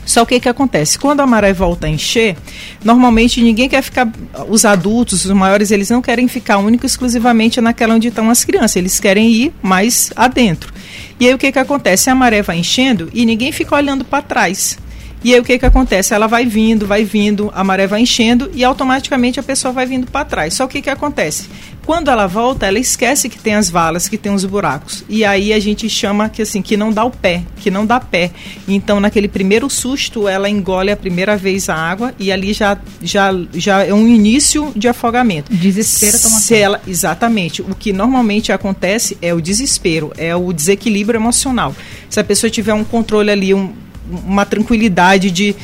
Só 0.05 0.25
que 0.25 0.35
o 0.35 0.41
que 0.41 0.49
acontece? 0.49 0.99
Quando 0.99 1.21
a 1.21 1.27
maré 1.27 1.53
volta 1.53 1.87
a 1.87 1.89
encher, 1.89 2.35
normalmente 2.83 3.41
ninguém 3.41 3.69
quer 3.69 3.81
ficar. 3.81 4.11
Os 4.49 4.65
adultos, 4.65 5.25
os 5.25 5.31
maiores, 5.31 5.71
eles 5.71 5.89
não 5.89 6.01
querem 6.01 6.27
ficar 6.27 6.57
único 6.57 6.85
exclusivamente 6.85 7.61
naquela 7.61 7.95
onde 7.95 8.09
estão 8.09 8.29
as 8.29 8.43
crianças. 8.43 8.75
Eles 8.75 8.99
querem 8.99 9.29
ir 9.29 9.53
mais 9.61 10.11
adentro. 10.15 10.73
E 11.19 11.27
aí 11.27 11.33
o 11.33 11.37
que, 11.37 11.51
que 11.51 11.59
acontece? 11.59 12.09
A 12.09 12.15
maré 12.15 12.41
vai 12.41 12.57
enchendo 12.57 13.09
e 13.13 13.25
ninguém 13.25 13.51
fica 13.51 13.75
olhando 13.75 14.03
para 14.03 14.21
trás. 14.21 14.77
E 15.23 15.33
aí 15.33 15.39
o 15.39 15.43
que, 15.43 15.57
que 15.57 15.65
acontece? 15.65 16.13
Ela 16.13 16.27
vai 16.27 16.45
vindo, 16.45 16.85
vai 16.85 17.03
vindo, 17.03 17.51
a 17.55 17.63
maré 17.63 17.87
vai 17.87 18.01
enchendo 18.01 18.51
e 18.53 18.63
automaticamente 18.63 19.39
a 19.39 19.43
pessoa 19.43 19.71
vai 19.71 19.85
vindo 19.85 20.05
para 20.07 20.25
trás. 20.25 20.53
Só 20.53 20.67
que 20.67 20.79
o 20.79 20.81
que 20.81 20.89
acontece? 20.89 21.47
Quando 21.85 22.09
ela 22.09 22.27
volta, 22.27 22.65
ela 22.65 22.79
esquece 22.79 23.27
que 23.27 23.37
tem 23.37 23.55
as 23.55 23.69
valas, 23.69 24.07
que 24.07 24.17
tem 24.17 24.33
os 24.33 24.45
buracos. 24.45 25.03
E 25.09 25.25
aí 25.25 25.51
a 25.51 25.59
gente 25.59 25.89
chama 25.89 26.29
que 26.29 26.41
assim, 26.41 26.61
que 26.61 26.77
não 26.77 26.91
dá 26.91 27.03
o 27.03 27.11
pé, 27.11 27.43
que 27.57 27.69
não 27.69 27.85
dá 27.85 27.99
pé. 27.99 28.31
Então, 28.67 28.99
naquele 28.99 29.27
primeiro 29.27 29.69
susto, 29.69 30.27
ela 30.27 30.49
engole 30.49 30.91
a 30.91 30.97
primeira 30.97 31.35
vez 31.35 31.69
a 31.69 31.75
água 31.75 32.13
e 32.17 32.31
ali 32.31 32.53
já, 32.53 32.77
já, 33.01 33.31
já 33.53 33.83
é 33.83 33.93
um 33.93 34.07
início 34.07 34.71
de 34.75 34.87
afogamento. 34.87 35.53
Desespero 35.53 36.19
toma 36.19 36.39
Se 36.39 36.55
ela, 36.55 36.81
Exatamente. 36.87 37.61
O 37.61 37.75
que 37.75 37.91
normalmente 37.91 38.51
acontece 38.51 39.17
é 39.21 39.33
o 39.33 39.41
desespero, 39.41 40.13
é 40.17 40.35
o 40.35 40.53
desequilíbrio 40.53 41.17
emocional. 41.17 41.75
Se 42.09 42.19
a 42.19 42.23
pessoa 42.23 42.49
tiver 42.49 42.73
um 42.73 42.83
controle 42.83 43.31
ali, 43.31 43.53
um, 43.53 43.73
uma 44.09 44.45
tranquilidade 44.45 45.31
de 45.31 45.55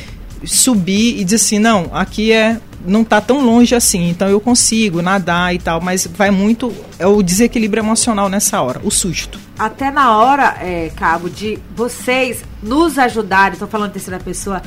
subir 0.44 1.20
e 1.20 1.24
dizer 1.24 1.36
assim, 1.36 1.58
não, 1.58 1.90
aqui 1.92 2.32
é 2.32 2.60
não 2.84 3.02
está 3.02 3.20
tão 3.20 3.44
longe 3.44 3.74
assim, 3.74 4.08
então 4.08 4.28
eu 4.28 4.40
consigo 4.40 5.02
nadar 5.02 5.54
e 5.54 5.58
tal, 5.58 5.80
mas 5.80 6.06
vai 6.06 6.30
muito 6.30 6.74
é 6.98 7.06
o 7.06 7.22
desequilíbrio 7.22 7.82
emocional 7.82 8.28
nessa 8.28 8.60
hora, 8.62 8.80
o 8.82 8.90
susto. 8.90 9.38
Até 9.58 9.90
na 9.90 10.16
hora, 10.16 10.56
é, 10.60 10.90
Cabo, 10.96 11.28
de 11.28 11.58
vocês 11.76 12.42
nos 12.62 12.98
ajudarem, 12.98 13.52
estou 13.52 13.68
falando 13.68 13.92
terceira 13.92 14.18
pessoa, 14.18 14.62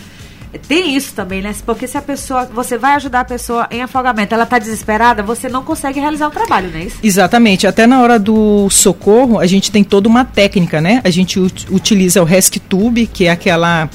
tem 0.60 0.96
isso 0.96 1.14
também, 1.14 1.42
né? 1.42 1.54
Porque 1.66 1.88
se 1.88 1.98
a 1.98 2.02
pessoa, 2.02 2.46
você 2.46 2.78
vai 2.78 2.96
ajudar 2.96 3.22
a 3.22 3.26
pessoa 3.26 3.68
em 3.72 3.82
afogamento, 3.82 4.34
ela 4.34 4.44
está 4.44 4.60
desesperada, 4.60 5.24
você 5.24 5.50
não 5.50 5.64
consegue 5.64 6.00
realizar 6.00 6.28
o 6.28 6.32
trabalho, 6.32 6.70
não 6.72 6.80
é 6.80 6.84
isso? 6.84 6.98
Exatamente. 7.04 7.68
Até 7.68 7.88
na 7.88 8.02
hora 8.02 8.20
do 8.20 8.70
socorro, 8.70 9.40
a 9.40 9.46
gente 9.46 9.72
tem 9.72 9.84
toda 9.84 10.08
uma 10.08 10.26
técnica, 10.26 10.80
né? 10.82 11.02
A 11.04 11.10
gente 11.10 11.40
utiliza 11.40 12.22
o 12.22 12.26
rescue 12.26 12.60
tube, 12.60 13.08
que 13.08 13.26
é 13.26 13.32
aquela 13.32 13.90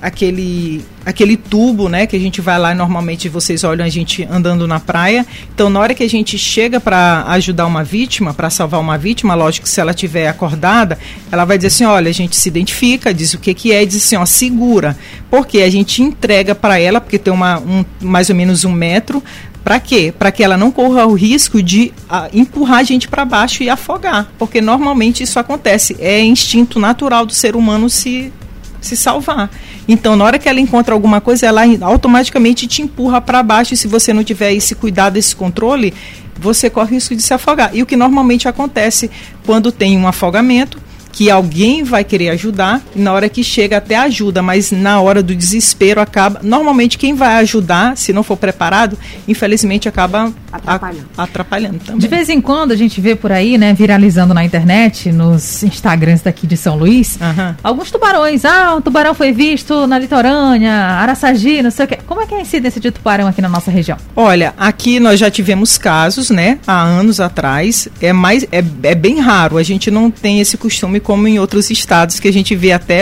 aquele 0.00 0.84
aquele 1.04 1.38
tubo, 1.38 1.88
né, 1.88 2.06
que 2.06 2.14
a 2.14 2.18
gente 2.18 2.40
vai 2.42 2.58
lá 2.58 2.72
e 2.72 2.74
normalmente 2.74 3.30
vocês 3.30 3.64
olham 3.64 3.84
a 3.84 3.88
gente 3.88 4.28
andando 4.30 4.66
na 4.66 4.78
praia. 4.78 5.24
Então, 5.54 5.70
na 5.70 5.80
hora 5.80 5.94
que 5.94 6.02
a 6.02 6.08
gente 6.08 6.36
chega 6.36 6.78
para 6.78 7.24
ajudar 7.28 7.64
uma 7.64 7.82
vítima, 7.82 8.34
para 8.34 8.50
salvar 8.50 8.78
uma 8.78 8.98
vítima, 8.98 9.34
lógico 9.34 9.64
que 9.64 9.70
se 9.70 9.80
ela 9.80 9.92
estiver 9.92 10.28
acordada, 10.28 10.98
ela 11.32 11.46
vai 11.46 11.56
dizer 11.56 11.68
assim: 11.68 11.84
olha, 11.84 12.10
a 12.10 12.12
gente 12.12 12.36
se 12.36 12.48
identifica, 12.48 13.14
diz 13.14 13.32
o 13.32 13.38
que, 13.38 13.54
que 13.54 13.72
é, 13.72 13.84
diz 13.84 14.04
assim: 14.04 14.16
ó, 14.16 14.26
segura. 14.26 14.96
Porque 15.30 15.62
a 15.62 15.70
gente 15.70 16.02
entrega 16.02 16.54
para 16.54 16.78
ela, 16.78 17.00
porque 17.00 17.18
tem 17.18 17.32
uma, 17.32 17.58
um, 17.58 17.84
mais 18.00 18.28
ou 18.28 18.36
menos 18.36 18.64
um 18.64 18.72
metro, 18.72 19.22
para 19.68 19.80
quê? 19.80 20.14
Para 20.16 20.32
que 20.32 20.42
ela 20.42 20.56
não 20.56 20.70
corra 20.70 21.06
o 21.06 21.14
risco 21.14 21.62
de 21.62 21.92
a, 22.08 22.28
empurrar 22.32 22.78
a 22.78 22.82
gente 22.82 23.08
para 23.08 23.24
baixo 23.24 23.62
e 23.62 23.68
afogar. 23.68 24.32
Porque 24.38 24.60
normalmente 24.60 25.22
isso 25.22 25.38
acontece. 25.38 25.96
É 26.00 26.20
instinto 26.22 26.78
natural 26.78 27.26
do 27.26 27.34
ser 27.34 27.54
humano 27.54 27.90
se, 27.90 28.32
se 28.80 28.96
salvar. 28.96 29.50
Então, 29.86 30.16
na 30.16 30.24
hora 30.24 30.38
que 30.38 30.48
ela 30.48 30.60
encontra 30.60 30.94
alguma 30.94 31.20
coisa, 31.20 31.46
ela 31.46 31.62
automaticamente 31.82 32.66
te 32.66 32.82
empurra 32.82 33.20
para 33.20 33.42
baixo. 33.42 33.74
E 33.74 33.76
se 33.76 33.88
você 33.88 34.12
não 34.12 34.24
tiver 34.24 34.52
esse 34.52 34.74
cuidado, 34.74 35.16
esse 35.16 35.34
controle, 35.34 35.94
você 36.38 36.70
corre 36.70 36.90
o 36.90 36.94
risco 36.94 37.14
de 37.14 37.22
se 37.22 37.34
afogar. 37.34 37.70
E 37.74 37.82
o 37.82 37.86
que 37.86 37.96
normalmente 37.96 38.48
acontece 38.48 39.10
quando 39.44 39.72
tem 39.72 39.96
um 39.98 40.06
afogamento 40.06 40.78
que 41.10 41.30
alguém 41.30 41.82
vai 41.82 42.04
querer 42.04 42.28
ajudar, 42.28 42.80
e 42.94 43.00
na 43.00 43.12
hora 43.12 43.28
que 43.28 43.42
chega 43.42 43.78
até 43.78 43.96
ajuda, 43.96 44.40
mas 44.40 44.70
na 44.70 45.00
hora 45.00 45.20
do 45.20 45.34
desespero 45.34 46.00
acaba. 46.00 46.38
Normalmente 46.44 46.96
quem 46.96 47.14
vai 47.14 47.38
ajudar, 47.38 47.96
se 47.96 48.12
não 48.12 48.22
for 48.22 48.36
preparado, 48.36 48.96
infelizmente 49.26 49.88
acaba 49.88 50.32
atrapalhando, 50.52 51.08
a, 51.16 51.22
atrapalhando 51.22 51.78
também. 51.78 51.98
De 51.98 52.08
vez 52.08 52.28
em 52.28 52.40
quando 52.40 52.72
a 52.72 52.76
gente 52.76 53.00
vê 53.00 53.14
por 53.14 53.32
aí, 53.32 53.58
né, 53.58 53.72
viralizando 53.72 54.34
na 54.34 54.44
internet, 54.44 55.10
nos 55.12 55.62
Instagrams 55.62 56.22
daqui 56.22 56.46
de 56.46 56.56
São 56.56 56.76
Luís, 56.76 57.18
uhum. 57.20 57.54
alguns 57.62 57.90
tubarões. 57.90 58.44
Ah, 58.44 58.74
um 58.76 58.80
tubarão 58.80 59.14
foi 59.14 59.32
visto 59.32 59.86
na 59.86 59.98
litorânea, 59.98 60.72
Araçagi, 60.72 61.62
não 61.62 61.70
sei 61.70 61.84
o 61.84 61.88
que. 61.88 61.96
Como 61.96 62.20
é 62.20 62.26
que 62.26 62.34
é 62.34 62.38
a 62.38 62.40
incidência 62.40 62.80
de 62.80 62.90
tubarão 62.90 63.26
aqui 63.26 63.42
na 63.42 63.48
nossa 63.48 63.70
região? 63.70 63.98
Olha, 64.14 64.54
aqui 64.56 65.00
nós 65.00 65.18
já 65.18 65.30
tivemos 65.30 65.78
casos, 65.78 66.30
né, 66.30 66.58
há 66.66 66.82
anos 66.82 67.20
atrás. 67.20 67.88
É 68.00 68.12
mais, 68.12 68.44
é, 68.44 68.62
é 68.82 68.94
bem 68.94 69.20
raro. 69.20 69.56
A 69.56 69.62
gente 69.62 69.90
não 69.90 70.10
tem 70.10 70.40
esse 70.40 70.56
costume 70.56 71.00
como 71.00 71.26
em 71.28 71.38
outros 71.38 71.70
estados 71.70 72.20
que 72.20 72.28
a 72.28 72.32
gente 72.32 72.54
vê 72.54 72.72
até 72.72 72.98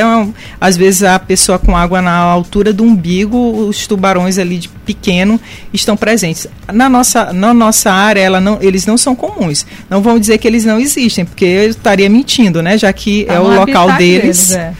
às 0.60 0.76
vezes 0.76 1.02
a 1.02 1.18
pessoa 1.18 1.58
com 1.58 1.76
água 1.76 2.00
na 2.00 2.16
altura 2.16 2.72
do 2.72 2.84
umbigo, 2.84 3.66
os 3.66 3.86
tubarões 3.86 4.38
ali 4.38 4.58
de 4.58 4.68
pequeno 4.68 5.40
estão 5.72 5.96
presentes. 5.96 6.46
Na 6.72 6.88
nossa, 6.88 7.32
na 7.36 7.54
nossa 7.54 7.92
área, 7.92 8.20
ela 8.20 8.40
não, 8.40 8.58
eles 8.60 8.86
não 8.86 8.96
são 8.96 9.14
comuns. 9.14 9.66
Não 9.88 10.02
vão 10.02 10.18
dizer 10.18 10.38
que 10.38 10.48
eles 10.48 10.64
não 10.64 10.80
existem, 10.80 11.24
porque 11.24 11.44
eu 11.44 11.70
estaria 11.70 12.08
mentindo, 12.08 12.62
né? 12.62 12.76
Já 12.76 12.92
que 12.92 13.24
tá 13.24 13.34
é 13.34 13.40
o 13.40 13.54
local 13.54 13.92
deles. 13.92 14.48
deles 14.48 14.52
é. 14.52 14.74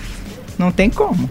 Não 0.58 0.72
tem 0.72 0.90
como. 0.90 1.30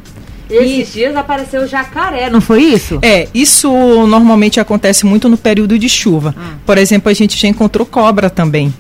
Esses 0.50 0.94
dias 0.94 1.16
apareceu 1.16 1.64
o 1.64 1.68
jacaré, 1.68 2.30
não 2.30 2.40
foi 2.40 2.62
isso? 2.62 3.00
É, 3.02 3.28
isso 3.34 3.68
normalmente 4.06 4.60
acontece 4.60 5.04
muito 5.04 5.28
no 5.28 5.38
período 5.38 5.78
de 5.80 5.90
chuva. 5.90 6.36
Ah. 6.38 6.54
Por 6.64 6.78
exemplo, 6.78 7.10
a 7.10 7.14
gente 7.14 7.36
já 7.36 7.48
encontrou 7.48 7.84
cobra 7.86 8.30
também 8.30 8.72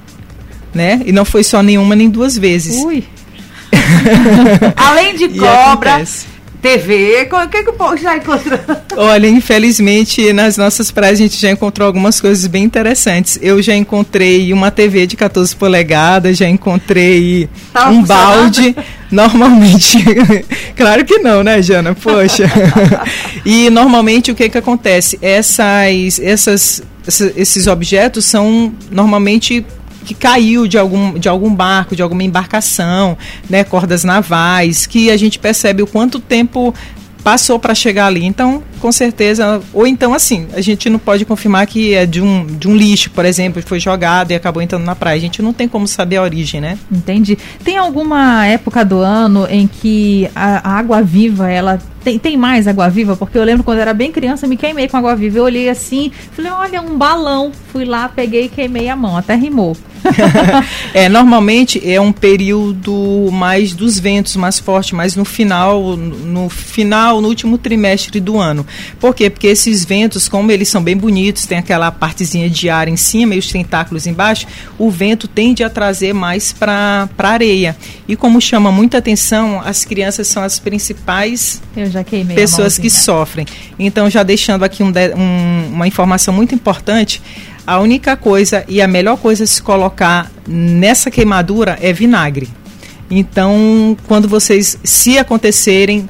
né? 0.75 1.01
E 1.05 1.11
não 1.11 1.23
foi 1.23 1.43
só 1.43 1.63
nenhuma 1.63 1.95
nem 1.95 2.09
duas 2.09 2.37
vezes. 2.37 2.83
Ui. 2.83 3.03
Além 4.75 5.15
de 5.15 5.29
cobra, 5.29 6.03
TV, 6.65 7.29
o 7.31 7.47
que, 7.47 7.61
que 7.61 7.69
o 7.69 7.73
povo 7.73 7.95
já 7.95 8.17
encontrou? 8.17 8.59
Olha, 8.97 9.27
infelizmente, 9.27 10.33
nas 10.33 10.57
nossas 10.57 10.89
praias 10.89 11.19
a 11.19 11.21
gente 11.21 11.39
já 11.39 11.51
encontrou 11.51 11.85
algumas 11.85 12.19
coisas 12.19 12.47
bem 12.47 12.63
interessantes. 12.63 13.37
Eu 13.39 13.61
já 13.61 13.75
encontrei 13.75 14.51
uma 14.51 14.71
TV 14.71 15.05
de 15.05 15.15
14 15.15 15.55
polegadas, 15.55 16.35
já 16.35 16.49
encontrei 16.49 17.47
Tava 17.71 17.91
um 17.91 18.01
balde. 18.03 18.75
Normalmente, 19.11 19.99
claro 20.75 21.05
que 21.05 21.19
não, 21.19 21.43
né, 21.43 21.61
Jana? 21.61 21.93
Poxa. 21.93 22.45
e 23.45 23.69
normalmente 23.69 24.31
o 24.31 24.35
que 24.35 24.49
que 24.49 24.57
acontece? 24.57 25.19
Essas, 25.21 26.19
essas, 26.19 26.81
esses 27.35 27.67
objetos 27.67 28.25
são 28.25 28.73
normalmente 28.89 29.63
que 30.05 30.13
caiu 30.13 30.67
de 30.67 30.77
algum, 30.77 31.19
de 31.19 31.27
algum 31.27 31.53
barco, 31.53 31.95
de 31.95 32.01
alguma 32.01 32.23
embarcação, 32.23 33.17
né, 33.49 33.63
cordas 33.63 34.03
navais, 34.03 34.85
que 34.85 35.09
a 35.09 35.17
gente 35.17 35.37
percebe 35.39 35.83
o 35.83 35.87
quanto 35.87 36.19
tempo 36.19 36.73
passou 37.23 37.57
para 37.57 37.73
chegar 37.73 38.05
ali. 38.05 38.23
Então, 38.23 38.63
com 38.79 38.91
certeza, 38.91 39.61
ou 39.73 39.85
então 39.87 40.13
assim, 40.13 40.47
a 40.53 40.61
gente 40.61 40.89
não 40.89 40.99
pode 40.99 41.25
confirmar 41.25 41.65
que 41.67 41.93
é 41.93 42.05
de 42.05 42.21
um, 42.21 42.45
de 42.45 42.67
um 42.67 42.75
lixo, 42.75 43.09
por 43.11 43.25
exemplo, 43.25 43.61
que 43.61 43.67
foi 43.67 43.79
jogado 43.79 44.31
e 44.31 44.35
acabou 44.35 44.61
entrando 44.61 44.83
na 44.83 44.95
praia. 44.95 45.17
A 45.17 45.21
gente 45.21 45.41
não 45.41 45.53
tem 45.53 45.67
como 45.67 45.87
saber 45.87 46.17
a 46.17 46.23
origem, 46.23 46.61
né? 46.61 46.77
Entendi. 46.91 47.37
Tem 47.63 47.77
alguma 47.77 48.45
época 48.45 48.83
do 48.83 48.99
ano 48.99 49.47
em 49.49 49.67
que 49.67 50.29
a, 50.35 50.69
a 50.69 50.77
água 50.77 51.01
viva, 51.01 51.49
ela 51.49 51.79
tem, 52.05 52.19
tem 52.19 52.37
mais 52.37 52.67
água 52.67 52.87
viva? 52.87 53.15
Porque 53.15 53.35
eu 53.35 53.43
lembro 53.43 53.63
quando 53.63 53.79
eu 53.79 53.81
era 53.81 53.93
bem 53.93 54.11
criança, 54.11 54.45
me 54.45 54.55
queimei 54.55 54.87
com 54.87 54.95
água 54.95 55.15
viva. 55.15 55.39
Eu 55.39 55.43
olhei 55.43 55.67
assim, 55.67 56.11
falei, 56.33 56.51
olha, 56.51 56.81
um 56.81 56.95
balão. 56.97 57.51
Fui 57.71 57.83
lá, 57.83 58.07
peguei 58.07 58.45
e 58.45 58.49
queimei 58.49 58.87
a 58.87 58.95
mão, 58.95 59.17
até 59.17 59.33
rimou. 59.33 59.75
é, 60.93 61.09
normalmente 61.09 61.81
é 61.83 61.99
um 61.99 62.11
período 62.11 63.29
mais 63.31 63.73
dos 63.73 63.99
ventos 63.99 64.35
mais 64.35 64.59
forte, 64.59 64.93
mas 64.93 65.15
no 65.15 65.25
final, 65.25 65.97
no 65.97 66.47
final, 66.47 67.21
no 67.21 67.27
último 67.27 67.57
trimestre 67.57 68.19
do 68.19 68.39
ano. 68.39 68.64
Por 68.99 69.13
quê? 69.13 69.29
Porque 69.29 69.47
esses 69.47 69.85
ventos, 69.85 70.27
como 70.27 70.51
eles 70.51 70.67
são 70.67 70.81
bem 70.81 70.95
bonitos, 70.95 71.45
tem 71.45 71.57
aquela 71.57 71.91
partezinha 71.91 72.49
de 72.49 72.69
ar 72.69 72.87
em 72.87 72.97
cima 72.97 73.35
e 73.35 73.39
os 73.39 73.51
tentáculos 73.51 74.07
embaixo, 74.07 74.47
o 74.77 74.89
vento 74.89 75.27
tende 75.27 75.63
a 75.63 75.69
trazer 75.69 76.13
mais 76.13 76.53
para 76.53 77.09
a 77.17 77.27
areia. 77.27 77.75
E 78.07 78.15
como 78.15 78.39
chama 78.41 78.71
muita 78.71 78.97
atenção, 78.97 79.61
as 79.63 79.85
crianças 79.85 80.27
são 80.27 80.43
as 80.43 80.59
principais 80.59 81.61
pessoas 82.35 82.77
que 82.77 82.89
sofrem. 82.89 83.45
Então, 83.77 84.09
já 84.09 84.23
deixando 84.23 84.63
aqui 84.63 84.83
um, 84.83 84.91
um, 85.15 85.73
uma 85.73 85.87
informação 85.87 86.33
muito 86.33 86.53
importante, 86.55 87.21
a 87.65 87.79
única 87.79 88.15
coisa 88.15 88.63
e 88.67 88.81
a 88.81 88.87
melhor 88.87 89.17
coisa 89.17 89.43
a 89.43 89.47
se 89.47 89.61
colocar 89.61 90.31
nessa 90.47 91.09
queimadura 91.09 91.77
é 91.81 91.91
vinagre. 91.91 92.47
Então, 93.09 93.95
quando 94.07 94.27
vocês, 94.27 94.77
se 94.83 95.17
acontecerem, 95.17 96.09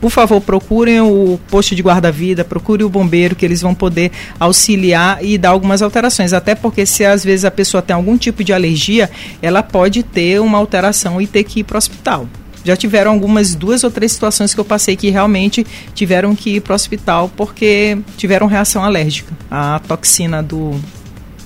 por 0.00 0.10
favor, 0.10 0.40
procurem 0.40 1.00
o 1.00 1.38
posto 1.50 1.74
de 1.74 1.82
guarda-vida, 1.82 2.44
procure 2.44 2.84
o 2.84 2.88
bombeiro, 2.88 3.34
que 3.34 3.44
eles 3.44 3.62
vão 3.62 3.74
poder 3.74 4.10
auxiliar 4.38 5.24
e 5.24 5.38
dar 5.38 5.50
algumas 5.50 5.82
alterações. 5.82 6.32
Até 6.32 6.54
porque, 6.54 6.84
se 6.86 7.04
às 7.04 7.24
vezes 7.24 7.44
a 7.44 7.50
pessoa 7.50 7.82
tem 7.82 7.94
algum 7.94 8.16
tipo 8.16 8.44
de 8.44 8.52
alergia, 8.52 9.10
ela 9.40 9.62
pode 9.62 10.02
ter 10.02 10.40
uma 10.40 10.58
alteração 10.58 11.20
e 11.20 11.26
ter 11.26 11.44
que 11.44 11.60
ir 11.60 11.64
para 11.64 11.76
o 11.76 11.78
hospital. 11.78 12.28
Já 12.64 12.76
tiveram 12.76 13.12
algumas 13.12 13.54
duas 13.54 13.84
ou 13.84 13.90
três 13.92 14.10
situações 14.10 14.52
que 14.52 14.58
eu 14.58 14.64
passei 14.64 14.96
que 14.96 15.08
realmente 15.08 15.64
tiveram 15.94 16.34
que 16.34 16.56
ir 16.56 16.60
para 16.60 16.72
o 16.72 16.74
hospital 16.74 17.30
porque 17.36 17.96
tiveram 18.16 18.48
reação 18.48 18.82
alérgica 18.82 19.32
à 19.48 19.80
toxina 19.86 20.42
do 20.42 20.74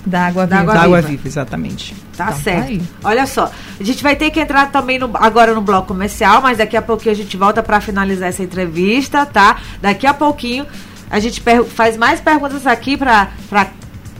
da 0.05 0.27
água 0.27 0.47
viva. 0.47 0.57
Da 0.57 0.61
água, 0.61 0.75
da 0.75 0.83
água 0.83 1.03
viva. 1.03 1.23
exatamente. 1.27 1.95
Tá 2.17 2.29
então, 2.29 2.41
certo. 2.41 2.79
Tá 2.79 3.09
Olha 3.09 3.27
só, 3.27 3.51
a 3.79 3.85
gente 3.85 4.03
vai 4.03 4.17
ter 4.17 4.31
que 4.31 4.41
entrar 4.41 4.71
também 4.71 4.99
no, 4.99 5.11
agora 5.15 5.55
no 5.55 5.61
bloco 5.61 5.89
comercial, 5.89 6.41
mas 6.43 6.59
daqui 6.59 6.77
a 6.77 6.83
pouquinho 6.83 7.13
a 7.13 7.17
gente 7.17 7.37
volta 7.37 7.63
para 7.63 7.81
finalizar 7.81 8.29
essa 8.29 8.43
entrevista, 8.43 9.27
tá? 9.27 9.59
Daqui 9.81 10.07
a 10.07 10.15
pouquinho 10.15 10.67
a 11.11 11.19
gente 11.19 11.43
faz 11.75 11.97
mais 11.97 12.21
perguntas 12.21 12.67
aqui 12.67 12.97
para 12.97 13.29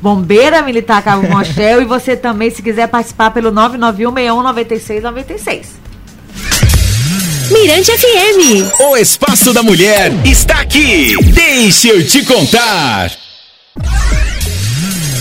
Bombeira 0.03 0.63
Militar 0.63 1.03
Cabo 1.03 1.27
Mochel 1.31 1.83
e 1.83 1.85
você 1.85 2.17
também, 2.17 2.51
se 2.51 2.63
quiser 2.63 2.89
participar 2.89 3.31
pelo 3.31 3.51
991 3.51 4.43
96 4.43 5.03
96. 5.03 5.81
Mirante 7.51 7.91
FM. 7.91 8.81
O 8.81 8.97
Espaço 8.97 9.53
da 9.53 9.63
Mulher 9.63 10.13
está 10.25 10.61
aqui. 10.61 11.17
Deixa 11.33 11.89
eu 11.89 12.07
te 12.07 12.25
contar. 12.25 13.11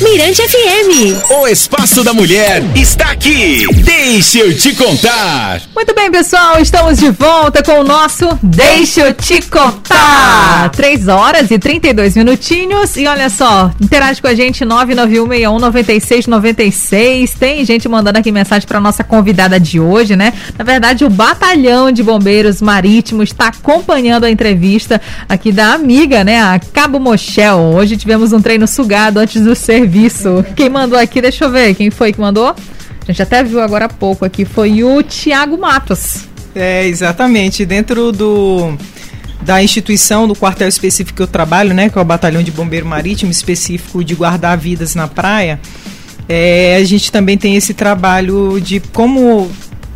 Mirante 0.01 0.41
FM. 0.41 1.17
O 1.41 1.45
Espaço 1.45 2.05
da 2.05 2.13
Mulher 2.13 2.63
está 2.73 3.11
aqui. 3.11 3.65
Deixa 3.83 4.39
eu 4.39 4.55
te 4.55 4.73
contar. 4.73 5.61
Muito 5.75 5.93
bem, 5.93 6.09
pessoal, 6.09 6.57
estamos 6.61 6.97
de 6.97 7.09
volta 7.09 7.61
com 7.61 7.81
o 7.81 7.83
nosso 7.83 8.25
Deixa 8.41 9.01
eu 9.01 9.13
te 9.13 9.41
contar. 9.41 10.69
3 10.69 11.09
horas 11.09 11.51
e 11.51 11.59
32 11.59 12.15
minutinhos. 12.15 12.95
E 12.95 13.05
olha 13.07 13.29
só, 13.29 13.71
interage 13.81 14.21
com 14.21 14.27
a 14.27 14.33
gente 14.33 14.65
991619696. 14.65 17.31
Tem 17.37 17.65
gente 17.65 17.89
mandando 17.89 18.19
aqui 18.19 18.31
mensagem 18.31 18.65
para 18.65 18.79
nossa 18.79 19.03
convidada 19.03 19.59
de 19.59 19.81
hoje, 19.81 20.15
né? 20.15 20.31
Na 20.57 20.63
verdade, 20.63 21.03
o 21.03 21.09
Batalhão 21.09 21.91
de 21.91 22.01
Bombeiros 22.01 22.61
Marítimos 22.61 23.31
está 23.31 23.49
acompanhando 23.49 24.23
a 24.23 24.31
entrevista 24.31 25.01
aqui 25.27 25.51
da 25.51 25.73
amiga, 25.73 26.23
né? 26.23 26.41
A 26.41 26.57
Cabo 26.57 27.01
Mochel. 27.01 27.73
Hoje 27.75 27.97
tivemos 27.97 28.31
um 28.31 28.41
treino 28.41 28.65
sugado 28.65 29.19
antes 29.19 29.41
do 29.41 29.53
serviço 29.53 29.88
serviço. 29.89 30.45
Quem 30.55 30.69
mandou 30.69 30.97
aqui, 30.97 31.19
deixa 31.19 31.45
eu 31.45 31.51
ver, 31.51 31.73
quem 31.73 31.89
foi 31.89 32.13
que 32.13 32.21
mandou? 32.21 32.49
A 32.49 33.11
gente 33.11 33.21
até 33.21 33.43
viu 33.43 33.59
agora 33.59 33.85
há 33.85 33.89
pouco 33.89 34.23
aqui, 34.23 34.45
foi 34.45 34.83
o 34.83 35.01
Tiago 35.01 35.57
Matos. 35.57 36.27
É, 36.53 36.85
exatamente. 36.85 37.65
Dentro 37.65 38.11
do 38.11 38.77
da 39.41 39.63
instituição, 39.63 40.27
do 40.27 40.35
quartel 40.35 40.67
específico 40.67 41.15
que 41.15 41.23
eu 41.23 41.27
trabalho, 41.27 41.73
né, 41.73 41.89
que 41.89 41.97
é 41.97 42.01
o 42.01 42.05
Batalhão 42.05 42.43
de 42.43 42.51
Bombeiro 42.51 42.85
Marítimo, 42.85 43.31
específico 43.31 44.03
de 44.03 44.13
guardar 44.13 44.57
vidas 44.57 44.95
na 44.95 45.07
praia, 45.07 45.59
é, 46.27 46.75
a 46.75 46.83
gente 46.83 47.09
também 47.09 47.37
tem 47.37 47.55
esse 47.55 47.73
trabalho 47.73 48.59
de 48.59 48.81
como 48.91 49.49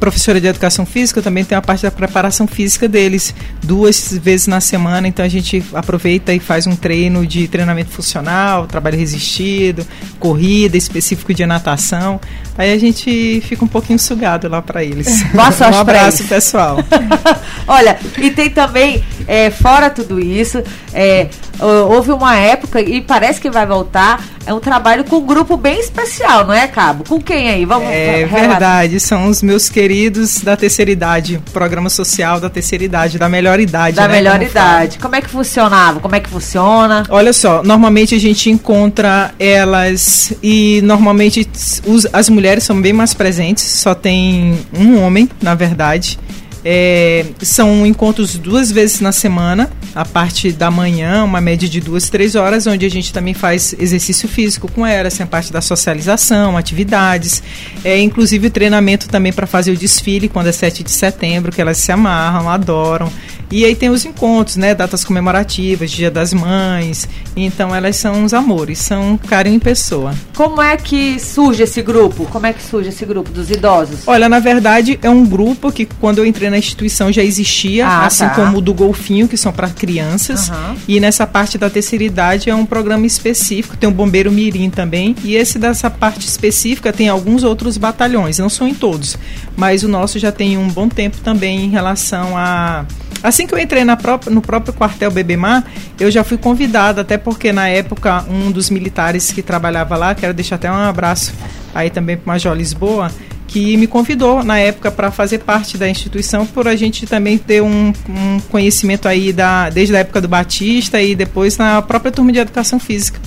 professora 0.04 0.42
de 0.42 0.48
educação 0.48 0.86
física, 0.86 1.20
eu 1.20 1.24
também 1.24 1.46
tenho 1.46 1.60
a 1.60 1.62
parte 1.62 1.84
da 1.84 1.90
preparação 1.90 2.46
física 2.46 2.90
deles, 2.90 3.34
duas 3.64 4.12
vezes 4.18 4.48
na 4.48 4.60
semana, 4.60 5.08
então 5.08 5.24
a 5.24 5.30
gente 5.30 5.64
aproveita 5.74 6.34
e 6.34 6.42
faz 6.42 6.68
um 6.68 6.76
treino 6.76 7.26
de 7.26 7.48
treinamento 7.48 7.90
funcional, 7.90 8.68
trabalho 8.68 8.98
resistido, 8.98 9.88
corrida, 10.20 10.76
específico 10.76 11.34
de 11.34 11.46
natação. 11.46 12.20
Aí 12.58 12.74
a 12.74 12.78
gente 12.78 13.42
fica 13.48 13.64
um 13.64 13.68
pouquinho 13.68 13.98
sugado 13.98 14.50
lá 14.50 14.62
para 14.62 14.84
eles. 14.84 15.24
Boa 15.32 15.54
sorte 15.54 15.78
um 15.78 15.80
abraço, 15.80 16.26
pessoal. 16.26 16.80
Olha, 17.66 17.98
e 18.18 18.30
tem 18.30 18.50
também, 18.50 19.02
é, 19.26 19.50
fora 19.52 19.90
tudo 19.90 20.20
isso, 20.20 20.62
é, 20.94 21.30
houve 21.60 22.12
uma 22.12 22.36
época, 22.36 22.82
e 22.82 23.02
parece 23.02 23.40
que 23.40 23.50
vai 23.50 23.66
voltar, 23.66 24.24
é 24.46 24.54
um 24.54 24.60
trabalho 24.60 25.04
com 25.04 25.18
um 25.18 25.26
grupo 25.26 25.56
bem 25.56 25.80
especial, 25.80 26.46
não 26.46 26.54
é, 26.54 26.68
Cabo? 26.68 27.04
Com 27.08 27.22
quem 27.22 27.50
aí? 27.50 27.66
Vamos 27.66 27.88
É 27.88 28.26
verdade, 28.26 29.00
são 29.00 29.28
os 29.28 29.42
meus 29.42 29.70
queridos 29.70 30.42
da 30.42 30.58
terceira 30.58 30.92
idade, 30.92 31.42
programa 31.54 31.90
social 31.90 32.40
da 32.40 32.50
terceira 32.50 32.84
idade, 32.84 33.18
da 33.18 33.30
melhor 33.30 33.60
idade. 33.60 33.96
Da 33.96 34.08
né, 34.08 34.16
melhor 34.16 34.34
como 34.40 34.50
idade. 34.50 34.98
Fala. 34.98 35.02
Como 35.02 35.16
é 35.16 35.22
que 35.22 35.30
funcionava? 35.30 36.00
Como 36.00 36.16
é 36.16 36.20
que 36.20 36.30
funciona? 36.30 37.04
Olha 37.10 37.32
só, 37.32 37.64
normalmente 37.64 38.16
a 38.16 38.20
gente 38.20 38.50
encontra 38.50 39.32
elas 39.40 40.34
e 40.42 40.82
normalmente 40.84 41.48
os, 41.86 42.08
as 42.12 42.30
mulheres 42.30 42.64
são 42.64 42.82
bem 42.82 42.94
mais 42.94 43.14
presentes, 43.14 43.64
só 43.64 43.96
tem 43.96 44.60
um 44.78 45.02
homem, 45.02 45.30
na 45.42 45.56
verdade. 45.56 46.20
É, 46.66 47.26
são 47.42 47.86
encontros 47.86 48.38
duas 48.38 48.72
vezes 48.72 49.02
na 49.02 49.12
semana, 49.12 49.70
a 49.94 50.06
parte 50.06 50.52
da 50.52 50.72
manhã, 50.72 51.24
uma 51.24 51.42
média 51.42 51.68
de 51.68 51.82
duas, 51.82 52.10
três 52.10 52.36
horas, 52.36 52.66
onde 52.66 52.86
a 52.86 52.90
gente 52.90 53.12
também 53.12 53.34
faz 53.34 53.76
exercício 53.78 54.30
físico 54.30 54.72
com 54.72 54.86
elas, 54.86 55.18
tem 55.18 55.26
a 55.26 55.28
parte 55.28 55.52
da 55.52 55.62
socialização, 55.62 56.58
atividades, 56.58 57.44
é, 57.84 58.00
inclusive 58.00 58.48
o 58.48 58.52
treinamento 58.52 59.10
também 59.10 59.34
para 59.34 59.46
fazer 59.46 59.72
o 59.72 59.78
desfile 59.78 60.30
quando 60.30 60.48
é 60.48 60.52
7 60.52 60.84
de 60.84 60.92
setembro, 60.92 61.52
que 61.52 61.62
elas 61.62 61.78
se 61.78 61.92
amarram, 61.92 62.50
adoram. 62.50 63.12
E 63.54 63.64
aí 63.66 63.76
tem 63.76 63.92
os 63.92 64.04
encontros, 64.04 64.58
né? 64.58 64.74
Datas 64.74 65.06
comemorativas, 65.06 65.92
Dia 65.92 66.10
das 66.10 66.34
Mães. 66.34 67.08
Então 67.36 67.74
elas 67.74 67.96
são 67.96 68.24
os 68.24 68.34
amores, 68.34 68.80
são 68.80 69.16
carinho 69.16 69.58
em 69.58 69.60
pessoa. 69.60 70.16
Como 70.36 70.60
é 70.60 70.76
que 70.76 71.20
surge 71.20 71.62
esse 71.62 71.80
grupo? 71.84 72.26
Como 72.26 72.48
é 72.48 72.52
que 72.52 72.64
surge 72.64 72.90
esse 72.90 73.06
grupo 73.06 73.30
dos 73.30 73.52
idosos? 73.52 74.08
Olha, 74.08 74.28
na 74.28 74.40
verdade 74.40 74.98
é 75.04 75.10
um 75.10 75.24
grupo 75.24 75.72
que 75.72 75.86
quando 75.86 76.18
eu 76.18 76.26
entrei 76.26 76.50
na 76.50 76.58
instituição 76.58 77.12
já 77.12 77.24
existia, 77.24 77.86
ah, 77.86 78.08
assim 78.08 78.26
tá. 78.26 78.34
como 78.34 78.58
o 78.58 78.62
do 78.62 78.74
Golfinho, 78.74 79.28
que 79.28 79.38
são 79.38 79.54
para 79.54 79.70
crianças. 79.70 80.50
Uhum. 80.50 80.76
E 80.88 81.00
nessa 81.00 81.28
parte 81.28 81.56
da 81.56 81.70
terceira 81.70 82.04
idade 82.04 82.50
é 82.50 82.56
um 82.56 82.66
programa 82.66 83.06
específico, 83.06 83.78
tem 83.78 83.88
o 83.88 83.94
Bombeiro 83.94 84.32
Mirim 84.32 84.72
também. 84.72 85.16
E 85.24 85.36
esse 85.36 85.60
dessa 85.60 85.92
parte 85.92 86.28
específica 86.28 86.92
tem 86.92 87.08
alguns 87.08 87.44
outros 87.44 87.78
batalhões, 87.78 88.40
não 88.40 88.50
são 88.50 88.68
em 88.68 88.74
todos, 88.74 89.16
mas 89.56 89.84
o 89.84 89.88
nosso 89.88 90.18
já 90.18 90.32
tem 90.32 90.58
um 90.58 90.70
bom 90.70 90.90
tempo 90.90 91.18
também 91.18 91.66
em 91.66 91.70
relação 91.70 92.36
a 92.36 92.84
Assim 93.24 93.48
que 93.48 93.54
eu 93.54 93.58
entrei 93.58 93.86
no 93.86 94.42
próprio 94.42 94.74
quartel 94.74 95.10
Bebemar, 95.10 95.64
eu 95.98 96.12
já 96.12 96.26
fui 96.26 96.38
convidada, 96.38 97.02
até 97.02 97.18
porque 97.18 97.54
na 97.54 97.70
época 97.70 98.26
um 98.30 98.52
dos 98.52 98.70
militares 98.70 99.32
que 99.32 99.42
trabalhava 99.42 99.96
lá, 99.96 100.14
quero 100.14 100.34
deixar 100.34 100.56
até 100.56 100.70
um 100.70 100.76
abraço 100.76 101.34
aí 101.74 101.90
também 101.90 102.18
para 102.18 102.26
o 102.26 102.28
Major 102.28 102.54
Lisboa, 102.54 103.10
que 103.48 103.78
me 103.78 103.88
convidou 103.88 104.44
na 104.44 104.60
época 104.60 104.92
para 104.92 105.10
fazer 105.10 105.40
parte 105.40 105.78
da 105.78 105.88
instituição, 105.88 106.46
por 106.46 106.68
a 106.68 106.76
gente 106.76 107.06
também 107.06 107.38
ter 107.38 107.62
um, 107.62 107.94
um, 108.10 108.40
conhecimento 108.50 109.08
aí 109.08 109.32
da, 109.32 109.70
desde 109.70 109.96
a 109.96 110.00
época 110.00 110.20
do 110.20 110.28
Batista 110.28 111.02
e 111.02 111.16
depois 111.16 111.58
na 111.58 111.82
própria 111.82 112.12
turma 112.12 112.32
de 112.32 112.40
educação 112.40 112.80
física. 112.80 113.20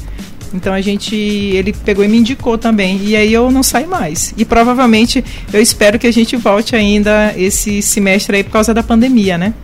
Então 0.52 0.74
a 0.74 0.80
gente, 0.80 1.14
ele 1.14 1.72
pegou 1.72 2.04
e 2.04 2.08
me 2.08 2.18
indicou 2.18 2.58
também, 2.58 3.00
e 3.02 3.16
aí 3.16 3.32
eu 3.32 3.50
não 3.50 3.62
saí 3.62 3.86
mais. 3.86 4.34
E 4.36 4.44
provavelmente 4.44 5.24
eu 5.52 5.60
espero 5.60 5.98
que 5.98 6.06
a 6.06 6.12
gente 6.12 6.36
volte 6.36 6.74
ainda 6.76 7.32
esse 7.36 7.80
semestre 7.80 8.36
aí 8.36 8.44
por 8.44 8.50
causa 8.50 8.74
da 8.74 8.82
pandemia, 8.82 9.38
né? 9.38 9.54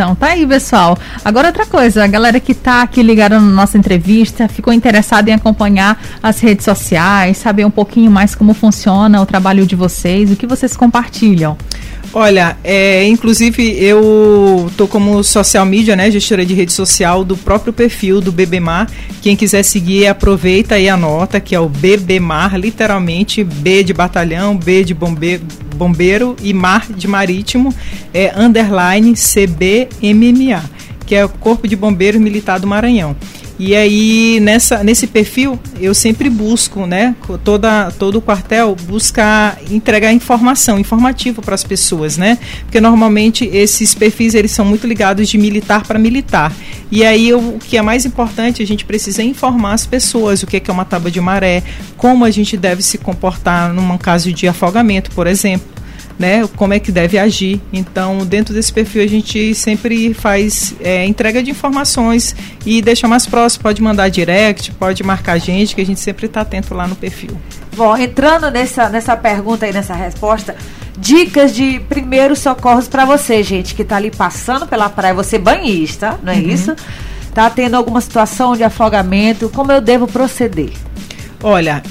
Então, 0.00 0.14
tá 0.14 0.28
aí, 0.28 0.46
pessoal. 0.46 0.96
Agora 1.22 1.48
outra 1.48 1.66
coisa, 1.66 2.02
a 2.02 2.06
galera 2.06 2.40
que 2.40 2.54
tá 2.54 2.80
aqui 2.80 3.02
ligada 3.02 3.38
na 3.38 3.46
nossa 3.46 3.76
entrevista, 3.76 4.48
ficou 4.48 4.72
interessada 4.72 5.28
em 5.28 5.34
acompanhar 5.34 6.02
as 6.22 6.40
redes 6.40 6.64
sociais, 6.64 7.36
saber 7.36 7.66
um 7.66 7.70
pouquinho 7.70 8.10
mais 8.10 8.34
como 8.34 8.54
funciona 8.54 9.20
o 9.20 9.26
trabalho 9.26 9.66
de 9.66 9.76
vocês, 9.76 10.32
o 10.32 10.36
que 10.36 10.46
vocês 10.46 10.74
compartilham. 10.74 11.54
Olha, 12.12 12.56
é, 12.64 13.06
inclusive 13.06 13.62
eu 13.80 14.68
tô 14.76 14.88
como 14.88 15.22
social 15.22 15.64
media, 15.64 15.94
né, 15.94 16.10
gestora 16.10 16.44
de 16.44 16.54
rede 16.54 16.72
social 16.72 17.22
do 17.22 17.36
próprio 17.36 17.72
perfil 17.72 18.20
do 18.20 18.32
Bebemar. 18.32 18.90
Quem 19.22 19.36
quiser 19.36 19.62
seguir, 19.62 20.08
aproveita 20.08 20.76
e 20.76 20.88
anota 20.88 21.38
que 21.38 21.54
é 21.54 21.60
o 21.60 21.68
Bebemar, 21.68 22.56
literalmente 22.56 23.44
B 23.44 23.84
de 23.84 23.92
batalhão, 23.92 24.56
B 24.56 24.82
de 24.82 24.92
bombeiro, 24.92 25.44
bombeiro 25.76 26.36
e 26.42 26.52
mar 26.52 26.86
de 26.90 27.06
marítimo, 27.06 27.72
é 28.12 28.32
underline 28.36 29.14
CBMMA, 29.14 30.64
que 31.06 31.14
é 31.14 31.24
o 31.24 31.28
Corpo 31.28 31.68
de 31.68 31.76
Bombeiros 31.76 32.20
Militar 32.20 32.58
do 32.58 32.66
Maranhão. 32.66 33.16
E 33.62 33.76
aí, 33.76 34.40
nessa, 34.40 34.82
nesse 34.82 35.06
perfil, 35.06 35.60
eu 35.78 35.94
sempre 35.94 36.30
busco, 36.30 36.86
né, 36.86 37.14
toda, 37.44 37.90
todo 37.90 38.16
o 38.16 38.22
quartel 38.22 38.74
buscar 38.74 39.58
entregar 39.70 40.14
informação, 40.14 40.78
informativo 40.78 41.42
para 41.42 41.54
as 41.54 41.62
pessoas, 41.62 42.16
né? 42.16 42.38
Porque 42.62 42.80
normalmente 42.80 43.44
esses 43.44 43.94
perfis, 43.94 44.34
eles 44.34 44.50
são 44.50 44.64
muito 44.64 44.86
ligados 44.86 45.28
de 45.28 45.36
militar 45.36 45.86
para 45.86 45.98
militar. 45.98 46.54
E 46.90 47.04
aí, 47.04 47.28
eu, 47.28 47.38
o 47.38 47.58
que 47.58 47.76
é 47.76 47.82
mais 47.82 48.06
importante, 48.06 48.62
a 48.62 48.66
gente 48.66 48.86
precisa 48.86 49.22
informar 49.22 49.74
as 49.74 49.84
pessoas 49.84 50.42
o 50.42 50.46
que 50.46 50.56
é, 50.56 50.60
que 50.60 50.70
é 50.70 50.72
uma 50.72 50.86
tábua 50.86 51.10
de 51.10 51.20
maré, 51.20 51.62
como 51.98 52.24
a 52.24 52.30
gente 52.30 52.56
deve 52.56 52.82
se 52.82 52.96
comportar 52.96 53.74
num 53.74 53.98
caso 53.98 54.32
de 54.32 54.48
afogamento, 54.48 55.10
por 55.10 55.26
exemplo 55.26 55.79
né, 56.20 56.46
como 56.54 56.74
é 56.74 56.78
que 56.78 56.92
deve 56.92 57.18
agir. 57.18 57.62
Então, 57.72 58.18
dentro 58.26 58.52
desse 58.52 58.70
perfil, 58.70 59.02
a 59.02 59.06
gente 59.06 59.54
sempre 59.54 60.12
faz 60.12 60.74
é, 60.78 61.06
entrega 61.06 61.42
de 61.42 61.50
informações 61.50 62.36
e 62.66 62.82
deixa 62.82 63.08
mais 63.08 63.24
próximo. 63.24 63.62
Pode 63.62 63.80
mandar 63.80 64.10
direct, 64.10 64.70
pode 64.72 65.02
marcar 65.02 65.32
a 65.32 65.38
gente, 65.38 65.74
que 65.74 65.80
a 65.80 65.86
gente 65.86 65.98
sempre 65.98 66.26
está 66.26 66.42
atento 66.42 66.74
lá 66.74 66.86
no 66.86 66.94
perfil. 66.94 67.40
Bom, 67.74 67.96
entrando 67.96 68.50
nessa, 68.50 68.90
nessa 68.90 69.16
pergunta 69.16 69.66
e 69.66 69.72
nessa 69.72 69.94
resposta, 69.94 70.54
dicas 70.98 71.54
de 71.54 71.80
primeiros 71.88 72.40
socorros 72.40 72.86
para 72.86 73.06
você, 73.06 73.42
gente, 73.42 73.74
que 73.74 73.80
está 73.80 73.96
ali 73.96 74.10
passando 74.10 74.66
pela 74.66 74.90
praia, 74.90 75.14
você 75.14 75.38
banhista, 75.38 76.20
não 76.22 76.34
é 76.34 76.36
uhum. 76.36 76.48
isso? 76.50 76.76
Tá 77.32 77.48
tendo 77.48 77.76
alguma 77.76 78.02
situação 78.02 78.54
de 78.54 78.62
afogamento, 78.62 79.48
como 79.48 79.72
eu 79.72 79.80
devo 79.80 80.06
proceder? 80.06 80.72
Olha, 81.42 81.82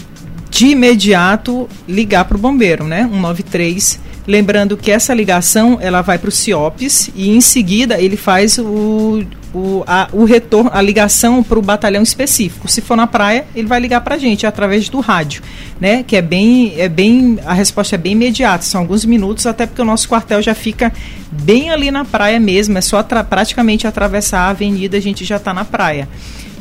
de 0.52 0.68
imediato 0.68 1.68
ligar 1.88 2.26
para 2.26 2.38
o 2.38 2.40
bombeiro, 2.40 2.84
né? 2.84 3.10
193 3.12 4.09
Lembrando 4.30 4.78
que 4.78 4.92
essa 4.92 5.12
ligação 5.12 5.80
ela 5.82 6.04
vai 6.04 6.20
para 6.20 6.30
o 6.30 6.32
CIOPS 6.32 7.10
e 7.16 7.32
em 7.32 7.42
seguida 7.42 8.00
ele 8.00 8.16
faz 8.16 8.60
o, 8.60 9.26
o, 9.52 9.84
a, 9.88 10.08
o 10.14 10.24
retorno, 10.24 10.70
a 10.72 10.80
ligação 10.84 11.42
para 11.42 11.58
o 11.58 11.64
batalhão 11.64 12.04
específico. 12.04 12.70
Se 12.70 12.80
for 12.80 12.96
na 12.96 13.08
praia, 13.08 13.48
ele 13.56 13.68
vai 13.68 13.80
ligar 13.80 14.02
para 14.02 14.14
a 14.14 14.18
gente 14.20 14.46
através 14.46 14.88
do 14.88 15.00
rádio, 15.00 15.42
né? 15.82 16.04
Que 16.04 16.16
é 16.16 16.22
bem, 16.22 16.76
é 16.78 16.88
bem, 16.88 17.40
a 17.44 17.56
resposta 17.56 17.96
é 17.96 17.98
bem 17.98 18.12
imediata, 18.12 18.64
são 18.64 18.82
alguns 18.82 19.04
minutos, 19.04 19.48
até 19.48 19.66
porque 19.66 19.82
o 19.82 19.86
nosso 19.86 20.08
quartel 20.08 20.44
já 20.44 20.54
fica 20.54 20.94
bem 21.32 21.72
ali 21.72 21.90
na 21.90 22.06
praia 22.06 22.40
mesmo, 22.40 22.78
é 22.78 22.82
só 22.82 23.02
praticamente 23.02 23.88
atravessar 23.88 24.42
a 24.42 24.50
avenida, 24.50 24.96
a 24.96 25.02
gente 25.02 25.26
já 25.26 25.38
está 25.38 25.56
na 25.56 25.66
praia. 25.66 26.08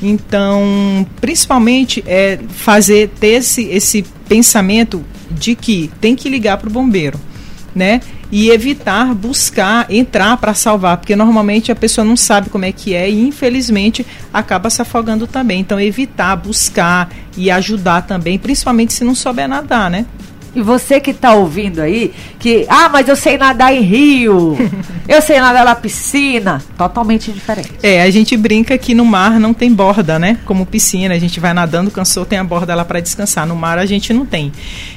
Então, 0.03 1.07
principalmente 1.21 2.03
é 2.07 2.39
fazer 2.49 3.11
ter 3.21 3.35
esse, 3.35 3.65
esse 3.65 4.03
pensamento 4.27 5.05
de 5.31 5.55
que 5.55 5.91
tem 6.01 6.17
que 6.17 6.31
ligar 6.31 6.57
para 6.57 6.71
o 6.71 6.73
bombeiro 6.73 7.28
né? 7.75 8.01
E 8.31 8.51
evitar 8.51 9.15
buscar 9.15 9.91
entrar 9.91 10.37
para 10.37 10.53
salvar, 10.55 10.99
porque 10.99 11.17
normalmente 11.17 11.73
a 11.73 11.77
pessoa 11.77 12.05
não 12.05 12.17
sabe 12.17 12.51
como 12.51 12.65
é 12.65 12.73
que 12.73 12.95
é 12.95 13.09
e 13.09 13.27
infelizmente 13.27 14.07
acaba 14.33 14.69
se 14.69 14.83
afogando 14.83 15.27
também. 15.27 15.61
Então 15.61 15.81
evitar 15.81 16.37
buscar 16.37 17.11
e 17.37 17.51
ajudar 17.51 18.03
também, 18.03 18.39
principalmente 18.39 18.93
se 18.93 19.05
não 19.05 19.15
souber 19.15 19.49
nadar, 19.49 19.91
né? 19.91 20.07
E 20.55 20.63
você 20.63 20.99
que 20.99 21.11
está 21.11 21.35
ouvindo 21.35 21.81
aí, 21.81 22.13
que, 22.39 22.67
ah, 22.69 22.89
mas 22.89 23.07
eu 23.07 23.15
sei 23.15 23.37
nadar 23.37 23.73
em 23.73 23.83
rio, 23.83 24.57
eu 25.07 25.21
sei 25.21 25.39
nadar 25.39 25.65
na 25.65 25.75
piscina, 25.75 26.63
totalmente 26.77 27.31
diferente. 27.31 27.71
É, 27.83 28.03
a 28.03 28.11
gente 28.11 28.37
brinca 28.37 28.77
que 28.79 28.95
no 28.95 29.05
mar 29.05 29.39
não 29.39 29.53
tem 29.53 29.73
borda, 29.73 30.19
né? 30.19 30.39
Como 30.47 30.65
piscina, 30.65 31.15
a 31.15 31.19
gente 31.19 31.39
vai 31.39 31.53
nadando, 31.53 31.91
cansou, 31.91 32.25
tem 32.25 32.39
a 32.39 32.45
borda 32.45 32.75
lá 32.75 32.85
para 32.85 32.99
descansar. 32.99 33.47
No 33.47 33.55
mar 33.55 33.79
a 33.79 33.87
gente 33.87 34.13
não 34.13 34.25
tem. 34.25 34.51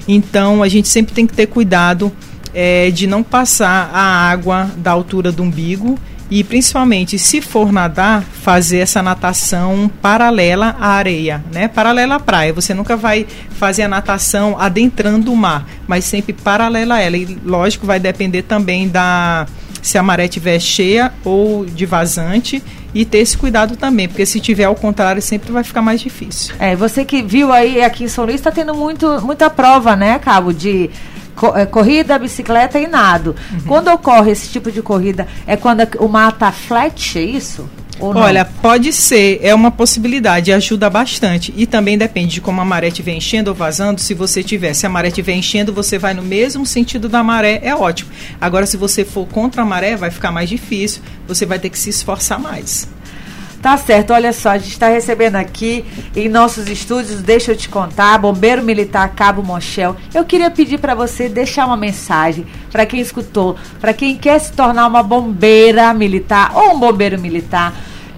Então 0.07 0.63
a 0.63 0.67
gente 0.67 0.87
sempre 0.87 1.13
tem 1.13 1.27
que 1.27 1.33
ter 1.33 1.47
cuidado 1.47 2.11
é, 2.53 2.91
de 2.91 3.07
não 3.07 3.23
passar 3.23 3.89
a 3.93 4.29
água 4.29 4.69
da 4.77 4.91
altura 4.91 5.31
do 5.31 5.43
umbigo 5.43 5.97
e 6.31 6.45
principalmente 6.45 7.19
se 7.19 7.41
for 7.41 7.73
nadar, 7.73 8.23
fazer 8.23 8.77
essa 8.77 9.03
natação 9.03 9.91
paralela 10.01 10.77
à 10.79 10.91
areia, 10.91 11.43
né? 11.51 11.67
Paralela 11.67 12.15
à 12.15 12.19
praia. 12.21 12.53
Você 12.53 12.73
nunca 12.73 12.95
vai 12.95 13.27
fazer 13.49 13.83
a 13.83 13.87
natação 13.89 14.57
adentrando 14.57 15.33
o 15.33 15.35
mar, 15.35 15.67
mas 15.85 16.05
sempre 16.05 16.31
paralela 16.31 16.95
a 16.95 16.99
ela. 17.01 17.17
E 17.17 17.37
lógico, 17.43 17.85
vai 17.85 17.99
depender 17.99 18.43
também 18.43 18.87
da 18.87 19.45
se 19.81 19.97
a 19.97 20.03
maré 20.03 20.25
estiver 20.25 20.59
cheia 20.59 21.11
ou 21.25 21.65
de 21.65 21.85
vazante 21.85 22.63
e 22.93 23.03
ter 23.03 23.19
esse 23.19 23.37
cuidado 23.37 23.75
também, 23.75 24.07
porque 24.07 24.25
se 24.25 24.39
tiver 24.39 24.65
ao 24.65 24.75
contrário 24.75 25.21
sempre 25.21 25.51
vai 25.51 25.63
ficar 25.63 25.81
mais 25.81 25.99
difícil. 25.99 26.53
É, 26.59 26.75
você 26.75 27.03
que 27.03 27.21
viu 27.21 27.51
aí 27.51 27.81
aqui 27.81 28.03
em 28.03 28.07
São 28.07 28.25
Luís 28.25 28.35
está 28.35 28.51
tendo 28.51 28.73
muito, 28.75 29.19
muita 29.21 29.49
prova, 29.49 29.95
né, 29.95 30.19
Cabo, 30.19 30.53
de 30.53 30.89
corrida, 31.71 32.17
bicicleta 32.19 32.79
e 32.79 32.87
nado. 32.87 33.35
Uhum. 33.51 33.59
Quando 33.67 33.87
ocorre 33.89 34.31
esse 34.31 34.49
tipo 34.49 34.71
de 34.71 34.81
corrida, 34.81 35.27
é 35.45 35.55
quando 35.55 35.81
o 35.99 36.07
mar 36.07 36.33
está 36.33 36.51
flat, 36.51 37.17
é 37.17 37.23
isso? 37.23 37.69
Olha, 37.99 38.43
pode 38.43 38.91
ser, 38.91 39.39
é 39.43 39.53
uma 39.53 39.69
possibilidade, 39.69 40.51
ajuda 40.51 40.89
bastante. 40.89 41.53
E 41.55 41.67
também 41.67 41.97
depende 41.97 42.35
de 42.35 42.41
como 42.41 42.59
a 42.59 42.65
maré 42.65 42.87
estiver 42.87 43.13
enchendo 43.13 43.51
ou 43.51 43.55
vazando. 43.55 44.01
Se 44.01 44.15
você 44.15 44.41
tiver, 44.41 44.73
se 44.73 44.87
a 44.87 44.89
maré 44.89 45.09
estiver 45.09 45.33
enchendo, 45.33 45.71
você 45.71 45.99
vai 45.99 46.13
no 46.13 46.23
mesmo 46.23 46.65
sentido 46.65 47.07
da 47.07 47.23
maré, 47.23 47.59
é 47.63 47.75
ótimo. 47.75 48.09
Agora, 48.39 48.65
se 48.65 48.75
você 48.75 49.05
for 49.05 49.27
contra 49.27 49.61
a 49.61 49.65
maré, 49.65 49.95
vai 49.95 50.09
ficar 50.09 50.31
mais 50.31 50.49
difícil, 50.49 51.01
você 51.27 51.45
vai 51.45 51.59
ter 51.59 51.69
que 51.69 51.77
se 51.77 51.89
esforçar 51.89 52.39
mais. 52.39 52.87
Tá 53.61 53.77
certo, 53.77 54.11
olha 54.11 54.33
só, 54.33 54.49
a 54.49 54.57
gente 54.57 54.71
está 54.71 54.87
recebendo 54.87 55.35
aqui 55.35 55.85
em 56.15 56.27
nossos 56.27 56.67
estúdios, 56.67 57.21
deixa 57.21 57.51
eu 57.51 57.55
te 57.55 57.69
contar, 57.69 58.17
Bombeiro 58.17 58.63
Militar 58.63 59.09
Cabo 59.09 59.43
Mochel. 59.43 59.95
Eu 60.15 60.25
queria 60.25 60.49
pedir 60.49 60.79
para 60.79 60.95
você 60.95 61.29
deixar 61.29 61.67
uma 61.67 61.77
mensagem 61.77 62.47
para 62.71 62.87
quem 62.87 62.99
escutou, 62.99 63.55
para 63.79 63.93
quem 63.93 64.17
quer 64.17 64.39
se 64.39 64.51
tornar 64.53 64.87
uma 64.87 65.03
bombeira 65.03 65.93
militar 65.93 66.51
ou 66.55 66.75
um 66.75 66.79
bombeiro 66.79 67.21
militar 67.21 67.71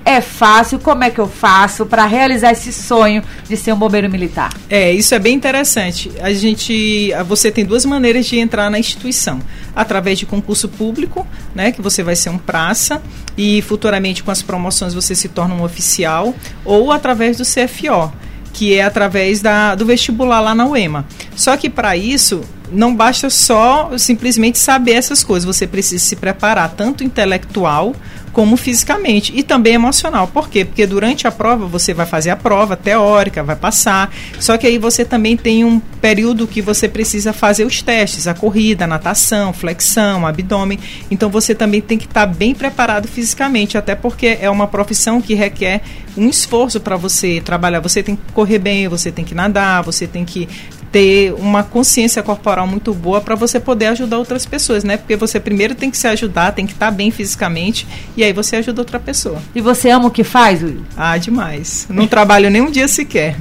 é 0.06 0.22
fácil? 0.22 0.80
Como 0.80 1.04
é 1.04 1.10
que 1.10 1.20
eu 1.20 1.28
faço 1.28 1.86
para 1.86 2.06
realizar 2.06 2.52
esse 2.52 2.74
sonho 2.74 3.24
de 3.48 3.56
ser 3.56 3.74
um 3.74 3.78
bombeiro 3.78 4.10
militar? 4.10 4.54
É, 4.70 4.92
isso 4.92 5.16
é 5.16 5.20
bem 5.20 5.36
interessante. 5.36 6.12
A 6.20 6.34
gente, 6.34 7.12
você 7.26 7.52
tem 7.52 7.66
duas 7.66 7.86
maneiras 7.86 8.26
de 8.26 8.38
entrar 8.38 8.70
na 8.70 8.78
instituição: 8.78 9.40
através 9.76 10.20
de 10.20 10.26
concurso 10.26 10.68
público, 10.68 11.26
né, 11.56 11.72
que 11.72 11.82
você 11.82 12.04
vai 12.04 12.16
ser 12.16 12.30
um 12.30 12.38
praça 12.38 13.02
e 13.38 13.62
futuramente 13.62 14.24
com 14.24 14.32
as 14.32 14.42
promoções 14.42 14.94
você 14.94 15.16
se 15.16 15.30
torna 15.30 15.56
um 15.56 15.64
oficial, 15.64 16.34
ou 16.66 16.92
através 16.92 17.38
do 17.38 17.44
CFO, 17.44 18.12
que 18.52 18.74
é 18.76 18.84
através 18.84 19.42
da, 19.42 19.74
do 19.76 19.86
vestibular 19.86 20.42
lá 20.42 20.54
na 20.54 20.66
UEMA. 20.66 21.06
Só 21.36 21.56
que 21.58 21.70
para 21.70 21.96
isso 21.96 22.42
não 22.74 22.96
basta 22.96 23.30
só 23.30 23.92
simplesmente 23.98 24.58
saber 24.58 24.94
essas 24.94 25.24
coisas, 25.24 25.46
você 25.46 25.68
precisa 25.68 26.04
se 26.04 26.16
preparar 26.16 26.74
tanto 26.76 27.04
intelectual 27.04 27.96
como 28.34 28.58
fisicamente 28.58 29.32
e 29.36 29.44
também 29.44 29.76
emocional. 29.76 30.28
Por 30.28 30.50
quê? 30.50 30.66
Porque 30.66 30.88
durante 30.88 31.28
a 31.28 31.32
prova 31.32 31.68
você 31.68 31.94
vai 31.94 32.06
fazer 32.06 32.32
a 32.32 32.36
prova 32.36 32.76
teórica, 32.76 33.44
vai 33.44 33.56
passar, 33.56 34.12
só 34.40 34.58
que 34.58 34.66
aí 34.66 34.80
você 34.80 35.06
também 35.06 35.38
tem 35.38 35.64
um 35.64 35.80
período 35.80 36.48
que 36.48 36.62
você 36.62 36.90
precisa 36.90 37.32
fazer 37.32 37.64
os 37.64 37.82
testes, 37.82 38.28
a 38.28 38.34
corrida, 38.34 38.86
a 38.86 38.88
natação, 38.88 39.54
flexão, 39.54 40.26
abdômen. 40.26 40.80
Então 41.12 41.30
você 41.30 41.54
também 41.54 41.80
tem 41.80 41.98
que 41.98 42.06
estar 42.06 42.26
bem 42.26 42.56
preparado 42.56 43.08
fisicamente, 43.08 43.78
até 43.78 43.94
porque 43.94 44.40
é 44.42 44.50
uma 44.50 44.68
profissão 44.68 45.22
que 45.22 45.36
requer 45.36 45.82
um 46.18 46.28
esforço 46.28 46.80
para 46.80 46.96
você 46.96 47.40
trabalhar. 47.40 47.80
Você 47.82 48.02
tem 48.02 48.16
que 48.16 48.32
correr 48.34 48.60
bem, 48.60 48.88
você 48.88 49.12
tem 49.12 49.24
que 49.24 49.36
nadar, 49.36 49.84
você 49.84 50.08
tem 50.08 50.26
que 50.26 50.50
ter 50.94 51.34
uma 51.34 51.64
consciência 51.64 52.22
corporal 52.22 52.68
muito 52.68 52.94
boa 52.94 53.20
para 53.20 53.34
você 53.34 53.60
poder 53.60 53.88
ajudar 53.88 54.20
outras 54.20 54.46
pessoas, 54.46 54.84
né? 54.84 54.96
Porque 54.96 55.16
você 55.16 55.40
primeiro 55.40 55.74
tem 55.74 55.90
que 55.90 55.98
se 55.98 56.06
ajudar, 56.08 56.52
tem 56.52 56.68
que 56.68 56.74
estar 56.74 56.86
tá 56.86 56.92
bem 56.92 57.10
fisicamente 57.10 57.88
e 58.16 58.24
aí 58.24 58.32
você 58.32 58.58
ajuda 58.58 58.82
outra 58.82 59.00
pessoa. 59.00 59.42
E 59.56 59.60
você 59.60 59.90
ama 59.90 60.08
o 60.08 60.12
que 60.12 60.24
faz, 60.24 60.62
Will? 60.62 60.84
Ah, 60.96 61.18
demais. 61.18 61.88
Não 61.90 62.06
trabalho 62.06 62.52
nem 62.52 62.62
um 62.62 62.70
dia 62.70 62.88
sequer. 62.88 63.36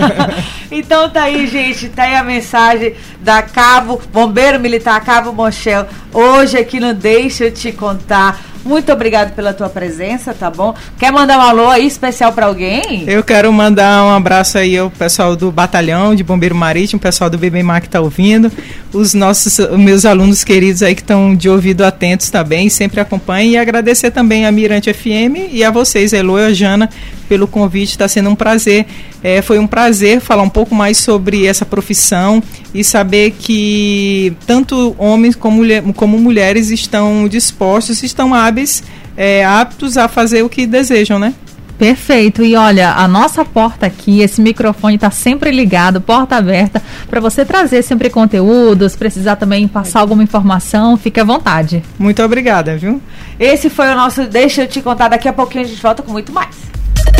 então 0.72 1.10
tá 1.10 1.24
aí, 1.24 1.46
gente, 1.46 1.90
tá 1.90 2.04
aí 2.04 2.16
a 2.16 2.24
mensagem 2.24 2.94
da 3.20 3.42
Cabo, 3.42 4.00
Bombeiro 4.10 4.58
Militar 4.58 5.04
Cabo 5.04 5.30
Mochel, 5.30 5.86
hoje 6.10 6.56
aqui 6.56 6.80
no 6.80 6.94
Deixa 6.94 7.44
eu 7.44 7.52
te 7.52 7.70
contar 7.70 8.40
muito 8.64 8.92
obrigado 8.92 9.34
pela 9.34 9.52
tua 9.52 9.68
presença, 9.68 10.34
tá 10.34 10.50
bom? 10.50 10.74
Quer 10.98 11.12
mandar 11.12 11.38
um 11.38 11.42
alô 11.42 11.68
aí 11.68 11.86
especial 11.86 12.32
para 12.32 12.46
alguém? 12.46 13.04
Eu 13.06 13.22
quero 13.22 13.52
mandar 13.52 14.04
um 14.04 14.10
abraço 14.10 14.58
aí 14.58 14.76
ao 14.76 14.90
pessoal 14.90 15.36
do 15.36 15.50
Batalhão 15.50 16.14
de 16.14 16.22
Bombeiro 16.22 16.54
Marítimo, 16.54 17.00
pessoal 17.00 17.30
do 17.30 17.38
BBMA 17.38 17.80
que 17.80 17.88
tá 17.88 18.00
ouvindo, 18.00 18.50
os 18.92 19.14
nossos 19.14 19.58
os 19.58 19.78
meus 19.78 20.04
alunos 20.04 20.44
queridos 20.44 20.82
aí 20.82 20.94
que 20.94 21.02
estão 21.02 21.34
de 21.34 21.48
ouvido 21.48 21.82
atentos 21.82 22.30
também, 22.30 22.68
sempre 22.68 23.00
acompanhem 23.00 23.52
e 23.52 23.58
agradecer 23.58 24.10
também 24.10 24.46
a 24.46 24.52
Mirante 24.52 24.92
FM 24.92 25.50
e 25.50 25.64
a 25.64 25.70
vocês, 25.70 26.12
Elo 26.12 26.38
e 26.38 26.46
a 26.46 26.52
Jana, 26.52 26.88
pelo 27.28 27.46
convite, 27.46 27.90
está 27.90 28.08
sendo 28.08 28.30
um 28.30 28.34
prazer. 28.34 28.86
É, 29.22 29.42
foi 29.42 29.58
um 29.58 29.66
prazer 29.66 30.20
falar 30.20 30.42
um 30.42 30.48
pouco 30.48 30.74
mais 30.74 30.98
sobre 30.98 31.46
essa 31.46 31.66
profissão 31.66 32.42
e 32.72 32.82
saber 32.82 33.32
que 33.38 34.32
tanto 34.46 34.94
homens 34.98 35.36
como, 35.36 35.62
como 35.94 36.18
mulheres 36.18 36.70
estão 36.70 37.28
dispostos, 37.28 38.02
estão 38.02 38.34
hábeis, 38.34 38.82
é, 39.16 39.44
aptos 39.44 39.96
a 39.96 40.08
fazer 40.08 40.42
o 40.42 40.48
que 40.48 40.66
desejam, 40.66 41.18
né? 41.18 41.34
Perfeito. 41.78 42.42
E 42.42 42.56
olha, 42.56 42.92
a 42.92 43.06
nossa 43.06 43.44
porta 43.44 43.86
aqui, 43.86 44.20
esse 44.20 44.40
microfone 44.40 44.96
está 44.96 45.12
sempre 45.12 45.52
ligado, 45.52 46.00
porta 46.00 46.36
aberta, 46.36 46.82
para 47.08 47.20
você 47.20 47.44
trazer 47.44 47.82
sempre 47.82 48.10
conteúdos, 48.10 48.96
precisar 48.96 49.36
também 49.36 49.68
passar 49.68 50.00
alguma 50.00 50.24
informação, 50.24 50.96
fique 50.96 51.20
à 51.20 51.24
vontade. 51.24 51.82
Muito 51.96 52.20
obrigada, 52.22 52.76
viu? 52.76 53.00
Esse 53.38 53.70
foi 53.70 53.86
o 53.88 53.94
nosso 53.94 54.26
Deixa 54.26 54.62
eu 54.62 54.68
te 54.68 54.82
contar. 54.82 55.08
Daqui 55.08 55.28
a 55.28 55.32
pouquinho 55.32 55.64
a 55.64 55.68
gente 55.68 55.80
volta 55.80 56.02
com 56.02 56.10
muito 56.10 56.32
mais. 56.32 56.77